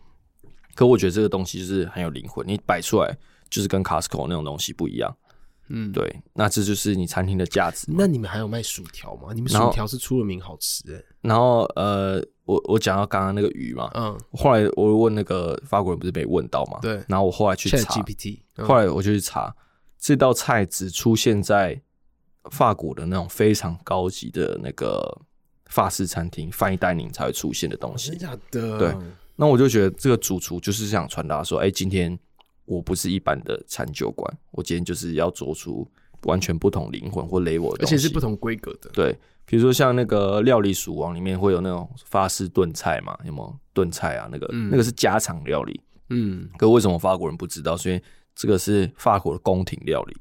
[0.74, 3.16] 可我觉得这个东西就是很有灵魂，你摆出来
[3.48, 5.16] 就是跟 Costco 那种东西不一样。
[5.68, 7.86] 嗯，对，那这就是你餐厅的价值。
[7.88, 9.32] 那你们还有卖薯条吗？
[9.34, 11.02] 你们薯条是出了名好吃哎。
[11.22, 16.78] 然后呃，我我讲到刚刚那个鱼嘛，嗯，后来我问那个法国人，不是被问到吗？
[16.80, 17.02] 对。
[17.08, 19.52] 然后我后来去查 GPT，后来我就去查，
[19.98, 21.82] 这道菜只出现在
[22.52, 25.20] 法国的那种非常高级的那个
[25.76, 28.10] 法式餐厅 fine dining 才会出现的东西。
[28.10, 28.78] 真假的？
[28.78, 28.94] 对。
[29.36, 32.18] 那我就觉得这个主厨就是想传达说，哎，今天。
[32.68, 35.88] 我不是一般的餐酒馆，我今天就是要做出
[36.22, 38.90] 完全不同灵魂或 level 的东西，而且是不同规格的。
[38.92, 44.28] 对，比如说像那个料理鼠王里面会有那种法式炖菜嘛，有没有炖菜啊？
[44.32, 45.80] 那个、嗯、那个是家常料理。
[46.10, 47.76] 嗯，可为什么法国人不知道？
[47.76, 48.00] 所以
[48.34, 50.16] 这个是法国的宫廷料理，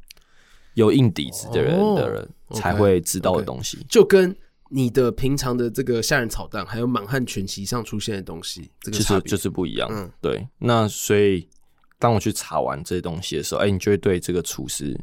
[0.75, 3.77] 有硬底子的人的人才会知道的东西。
[3.77, 3.87] 哦 okay, okay.
[3.89, 4.37] 就跟
[4.69, 9.87] 你的平常的这个虾仁炒蛋，还有满汉全席上出现的东西，这个就是就是不一样。
[9.91, 10.47] 嗯，对。
[10.59, 11.47] 那所以。
[11.97, 14.93] 当我去查完这些东西的时候，哎、欸，你就会对这个厨师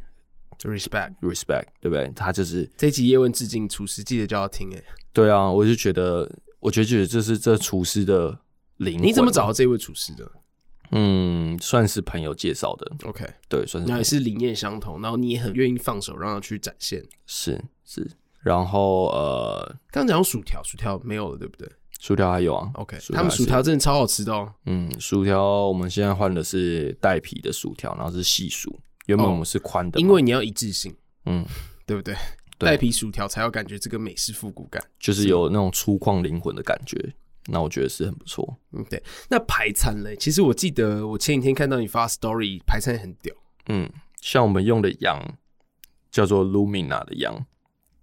[0.60, 2.12] respect respect，对不对？
[2.14, 4.84] 他就是这集叶问致敬厨师，记得就要听哎。
[5.10, 8.38] 对啊，我就觉得，我就觉得这是这厨师的
[8.76, 9.08] 灵魂。
[9.08, 10.30] 你怎么找到这位厨师的？
[10.90, 12.92] 嗯，算是朋友介绍的。
[13.08, 13.90] OK，对，算是。
[13.90, 17.02] 那也是理念相同，然后你也很愿意放手让他去展现。
[17.26, 18.06] 是是，
[18.42, 21.70] 然后呃，刚讲薯条，薯条没有了，对不对？
[22.00, 24.52] 薯条还有啊，OK，他们薯条真的超好吃的哦。
[24.66, 28.76] 嗯，薯条我们现在换的是带皮的薯条，然后是细薯。
[29.06, 30.92] 原本我们是宽的，因为你要一致性，
[31.26, 31.46] 嗯，
[31.86, 32.14] 对不对？
[32.58, 36.96] 带皮薯条才有感觉，这个美式复古感，就是有那种粗犷灵魂的感觉。
[37.46, 38.56] 那我觉得是很不错。
[38.70, 39.02] 嗯，对。
[39.28, 40.14] 那排餐嘞？
[40.16, 43.34] 其实我记得我前几天看到你发 story，排餐很屌。
[43.66, 43.90] 嗯，
[44.20, 45.20] 像我们用的羊
[46.12, 47.44] 叫做 Lumina 的羊，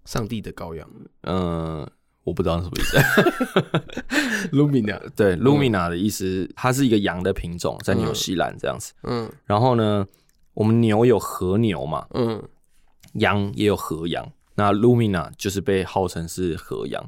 [0.10, 0.90] 上帝的羔羊。
[1.22, 1.88] 嗯。
[2.26, 4.50] 我不知道是什么意思。
[4.56, 8.94] Lumina 对 Lumina 的意思，它是一个羊的品种，在纽西兰这样子。
[9.04, 10.06] 嗯，然后呢，
[10.54, 12.44] 我们牛有和牛嘛，嗯，
[13.14, 14.32] 羊也有和羊。
[14.54, 17.04] 那 Lumina 就是被号称是和羊。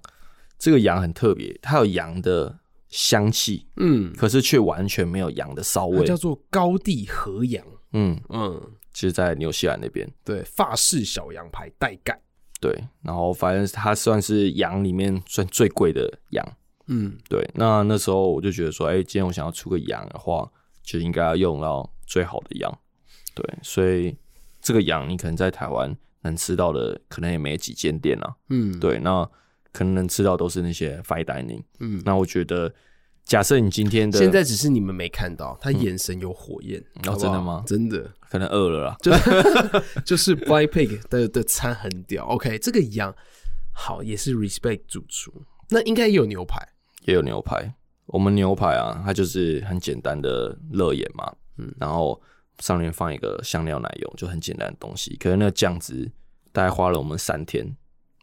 [0.58, 7.64] 这个羊很特别，它有羊的香气，嗯，可是却完全没有羊的骚味，叫做高地和羊。
[7.94, 8.60] 嗯嗯，
[8.92, 12.20] 其实，在纽西兰那边，对，法式小羊排带盖。
[12.62, 16.58] 对，然后反正它算是羊里面算最贵的羊，
[16.88, 17.46] 嗯，对。
[17.56, 20.50] 那那时候我就觉得说，哎，今天我想要出个羊的话，
[20.84, 22.80] 就应该要用到最好的羊，
[23.36, 23.44] 对。
[23.64, 24.16] 所以
[24.62, 29.00] 这个羊你可能在台湾能吃到的，可能也没几间店啊，嗯，对。
[29.00, 29.28] 那
[29.74, 32.02] 可能能吃到都是那些 fine dining，嗯。
[32.06, 32.74] 那我觉得。
[33.24, 37.64] 假设你今天的现在只是你们没看到，他眼神有火焰，哦，真的吗？
[37.66, 38.98] 真的，可能饿了啦。
[39.02, 42.26] 就是 就是 Blind Pig 的的餐很屌。
[42.26, 43.14] OK，这个羊
[43.72, 45.32] 好也是 respect 主厨，
[45.70, 46.68] 那应该也有牛排，
[47.06, 47.74] 也有牛排。
[48.08, 52.22] 我们牛排啊，它就是很简单的肋眼嘛，嗯，然后
[52.60, 55.16] 上面放一个香料奶油，就很简单的东西。
[55.16, 56.12] 可是那个酱汁
[56.52, 57.66] 大概花了我们三天，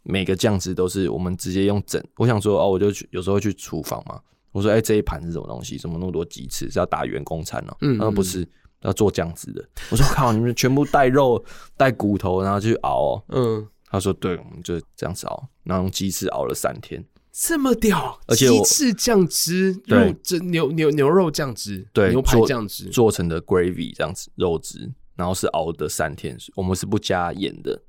[0.03, 2.03] 每个酱汁都是我们直接用整。
[2.17, 4.21] 我想说哦，我就去有时候去厨房嘛。
[4.53, 5.77] 我说：“哎、欸，这一盘是什么东西？
[5.77, 6.71] 怎么那么多鸡翅？
[6.71, 8.49] 是要打员工餐哦、喔？”嗯，嗯，他说：“不是，
[8.81, 11.45] 要做酱汁的。”我说：“靠，你们全部带肉、
[11.77, 18.19] 带骨头，然后去熬哦、喔。”嗯，他说：“对，我们就这样子熬，然后用鸡翅熬了三天，这么屌！
[18.27, 27.81] 而且鸡翅酱汁，肉这牛牛牛肉酱汁，对，牛排酱汁做成的 gravy 这样子肉汁，然后是熬的三天，我们是不加盐的，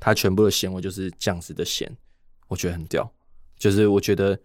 [0.00, 1.94] 它全部的咸味就是酱汁的咸，
[2.48, 3.12] 我觉得很屌。
[3.58, 4.38] 就是我觉得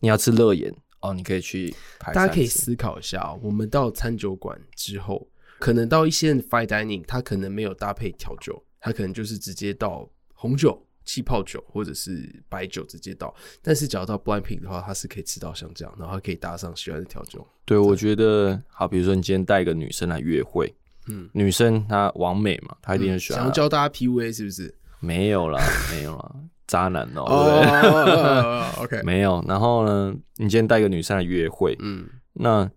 [0.00, 1.74] 你要吃肋眼。”哦，你可以去。
[2.00, 5.28] 大家可以思考一下哦，我们到餐酒馆之后，
[5.58, 13.34] 可能到一些 fine dining，它可能没有搭配调酒，它可能就是直接到红酒、气泡酒或者是白酒直接倒。
[13.62, 17.46] 但是，只要到 Blind Pig 的话，它是可以吃到像这样，然后它可以搭上喜欢的调酒。
[17.64, 20.74] 对，我觉得好，比如说你今天带一个女生来约会，
[21.08, 23.38] 嗯，女生她完美嘛，她一定很喜欢。
[23.40, 24.74] 想要教大家 PUA 是不是？
[25.00, 25.60] 没有啦，
[25.92, 26.34] 没有啦，
[26.68, 29.44] 渣男哦、喔，对不对？OK，没有。
[29.48, 32.70] 然后呢，你今天带一个女生来约会，嗯，那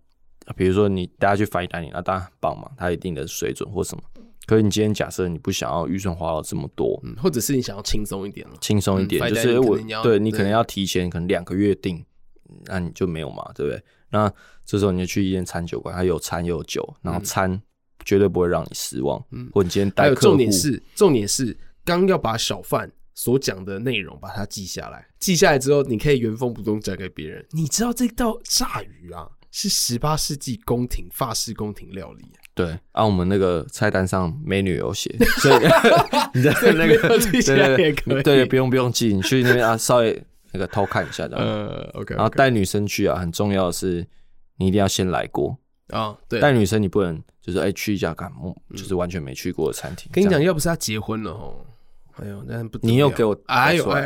[0.56, 4.02] 比如说你大家去 fine dining，那当然很棒嘛，她一定的水准或什么。
[4.44, 12.04] 可是你今天假设你不想要预算花了这么多，嗯，或者是你想要轻松一点了，轻松一点，就是我对你可能要提前可能两个月订，
[12.64, 13.80] 那你就没有嘛，对不对？
[14.10, 14.30] 那
[14.64, 17.62] 这时候你就去一间餐酒馆，它有餐又有酒，然后餐
[18.04, 19.24] 绝对不会让你失望。
[19.30, 27.44] 嗯，或你今天带客户，重点是重点是刚要把小贩所讲的内容把它记下来，记下来之后你可以原封不动讲给别人。
[27.50, 32.24] 你知道这道炸鱼啊，是十八世纪宫廷法式宫廷料理。
[32.54, 35.10] 对，按、啊、我们那个菜单上美女有写，
[35.40, 35.54] 所以
[36.34, 38.22] 你在那个记下来也可以。
[38.22, 41.40] 对，对，不用不用记，你去那边啊，稍微那个偷看一下，这样。
[41.44, 42.16] 呃，OK, okay。
[42.16, 44.06] 然后带女生去啊，很重要的是，
[44.56, 45.56] 你一定要先来过
[45.88, 46.18] 啊、哦。
[46.28, 48.38] 对，带女生你不能就是哎、欸、去一家干嘛，
[48.76, 50.10] 就是完全没去过的餐厅。
[50.12, 51.64] 跟你讲，要不是他结婚了哦，
[52.16, 54.02] 哎呦，那不你又给我哎呦哎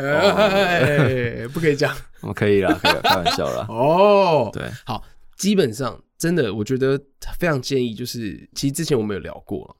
[1.43, 3.65] 哎，不可以讲，我可以啦，可以啦，开玩笑啦。
[3.69, 5.03] 哦，对，好，
[5.35, 6.01] 基本上。
[6.17, 6.99] 真的，我觉得
[7.37, 9.77] 非常建议，就是其实之前我们有聊过，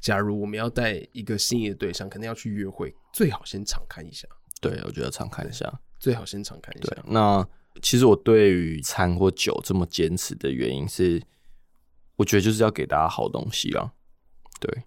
[0.00, 4.28] 假如我们要带一个心仪的对象，可能要去约会，最好先敞开一下。
[4.60, 5.68] 对，我觉得尝看一下，
[5.98, 6.96] 最好先敞开一下。
[7.08, 7.44] 那
[7.82, 11.20] 其实我对于餐或酒这么坚持的原因是，
[12.14, 13.90] 我觉得就是要给大家好东西啊。
[14.60, 14.84] 对，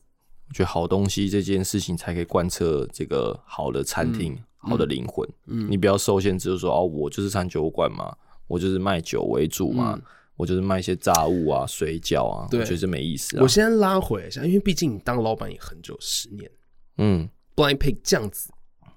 [0.54, 5.28] 我觉得好东西这件事情才可以贯彻这个好的餐厅、嗯、好的灵魂。
[5.48, 9.96] 嗯，你不要受限，只是说哦，我就是餐酒馆嘛，我就是卖酒为主嘛。
[9.96, 10.04] 嗯
[10.36, 13.44] 我就是卖一些炸物啊、水饺啊，对，我觉得没意思啊。
[13.44, 16.52] 我先拉回一下，因为毕竟你当老板也很久，十年。
[16.98, 18.52] 嗯，Blind Pig 这样子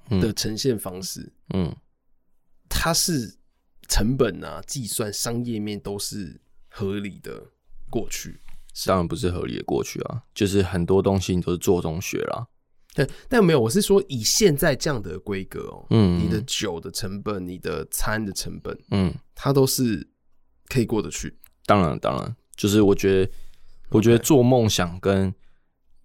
[0.08, 1.76] 的呈现方式，嗯，
[2.70, 3.36] 它是
[3.86, 6.40] 成本啊、计算、商业面都是
[6.70, 7.44] 合理的
[7.90, 8.40] 过去。
[8.84, 12.46] 当然不是合理的过去啊，就是很多东西你都是做中学啦。
[12.94, 20.08] 对，但没有，我是说以现在这样的规格哦，嗯，你的酒的成本、你的餐的成本，嗯，它都是。
[20.68, 21.32] 可以过得去，
[21.64, 23.32] 当然，当然，就是我觉得，
[23.90, 25.32] 我觉得做梦想跟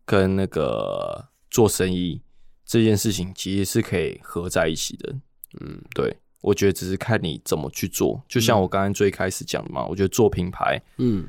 [0.05, 2.22] 跟那个做生意
[2.63, 5.15] 这件事情其实是可以合在一起的。
[5.59, 8.24] 嗯，对，我觉得只是看你怎么去做。
[8.30, 11.26] 就像我刚刚最开始讲的嘛，我觉得做品牌，嗯，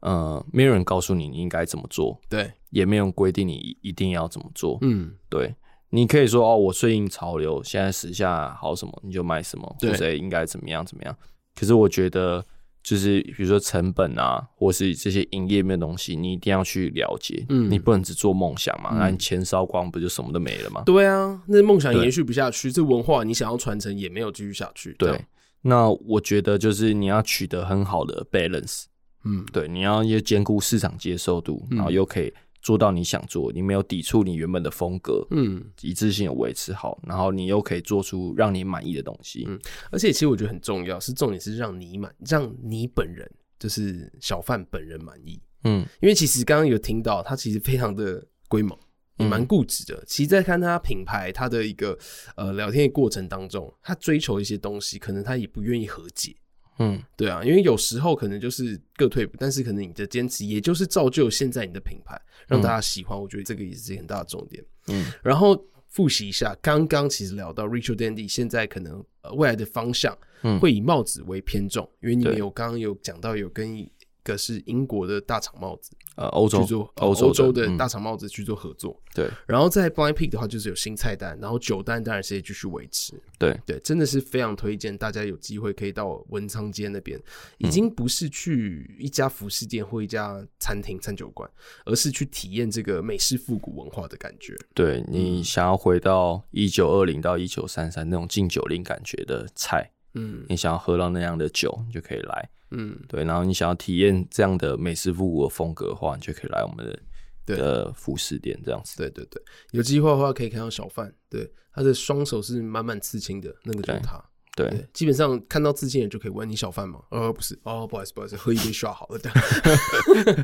[0.00, 5.54] 呃，没有人告诉你你应该怎么做，对，也没有人规定你一定要怎么做，嗯，对，
[5.90, 11.16] 你可以说哦，我顺应潮流，现在时下好什么你就买什么，对，或者应该怎么样怎么样。
[11.54, 12.44] 可是我觉得。
[12.82, 17.44] 就是比如说成本啊，或是这些营业面的东西，你一定要去了解。
[17.50, 20.82] 嗯，你不能只做梦想嘛，那、嗯、你钱烧光，不就什么都没了吗？
[20.86, 24.94] 对啊，那梦想延续不下去，这文化你想要传承也没有继续下去。
[24.94, 25.26] 对，
[25.60, 28.84] 那我觉得就是你要取得很好的 balance。
[29.24, 32.32] 嗯，对，你要又兼顾市场接受度，然后又可以。
[32.62, 39.58] 做到你想做，你没有抵触你原本的风格，嗯，一致性有维持好，然后你又可以做出让你满意的东西，嗯，
[39.90, 43.26] 而且其实我觉得很重要，是重点是让你满，让你本人
[43.58, 48.78] 就是小贩本人满意，嗯，因为其实刚刚有听到他其实非常的龟毛，
[49.16, 51.98] 也蛮固执的，嗯，其实在看他品牌他的一个
[52.36, 56.36] 呃聊天的过程当中，他追求一些东西，可能他也不愿意和解。
[56.80, 63.16] 嗯，对啊，因为有时候可能就是各退步，但是可能你的坚持，也就是造就现在你的品牌，让大家喜欢。
[63.16, 64.64] 嗯、我觉得这个也是很大的重点。
[64.88, 70.16] 嗯，然后复习一下，刚刚其实聊到 Ritual Dandy 现在可能呃未来的方向，
[70.58, 73.88] 会以帽子为偏重，嗯、因为你们有刚刚有讲到有跟。
[74.30, 79.30] 个是英国的大厂帽子，呃，欧洲做欧洲，洲的大厂帽子去做合作，嗯、对。
[79.46, 87.20] 然后在 Blind Pig 的话，就是有新菜单，然后酒单当然是也继续维持，对对，真的是非常推荐大家有机会可以到文昌街那边，
[87.58, 91.50] 已经不是去一家服饰店或一家餐厅餐酒馆，
[91.84, 94.56] 而是去体验这个美式复古文化的感觉。
[94.74, 102.50] 对，你想要回到一九二零到一九三三那种禁酒令感觉的菜，嗯，你想要喝到那样的酒，你就可以来。
[102.70, 108.96] 嗯，对，然后你想要体验这样的美式复古的风格的话，你就可以来我们的的服饰店这样子。
[108.96, 109.42] 对对对，
[109.72, 114.22] 有机会的话可以看到小贩，对，他的双手是满满刺青的，那个就是他。
[114.56, 116.98] 对，对，基本上看到刺青人就可以问你小贩吗？
[117.10, 119.18] 呃，不是，哦，不好意思，不好意思，喝一杯刷好了。
[119.18, 119.30] 的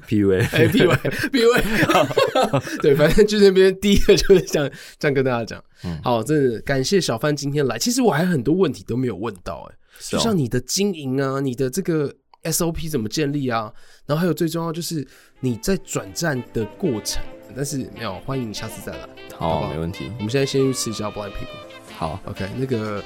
[0.07, 1.63] ，PUA， 哎，PUA，PUA，
[2.83, 5.63] 对，反正就那边第一个就是这样这样跟大家讲。
[5.83, 7.77] 嗯，好，真的感谢小贩今天来。
[7.79, 9.77] 其实我还有很多问题都没有问到，哎。
[10.01, 13.73] 就像你的经营啊，你的这个 SOP 怎么建立啊？
[14.07, 15.07] 然后还有最重要就是
[15.41, 17.23] 你在转战的过程。
[17.55, 19.09] 但是没有，欢迎你下次再来。
[19.35, 20.13] 好，没问题。
[20.19, 21.47] 我们现在先去吃一下 Blind Pig。
[21.97, 23.03] 好，OK，那个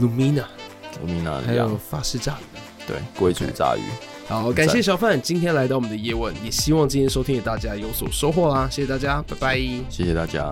[0.00, 3.82] Lumina，Lumina，还有法式炸鱼，对，贵族炸鱼。
[4.28, 8.66] 好，感谢小范今天来到我们的夜问，也希望今天收听的大家有所收获啦。
[8.70, 9.58] 谢谢大家，拜拜。
[9.90, 10.50] 谢谢大家。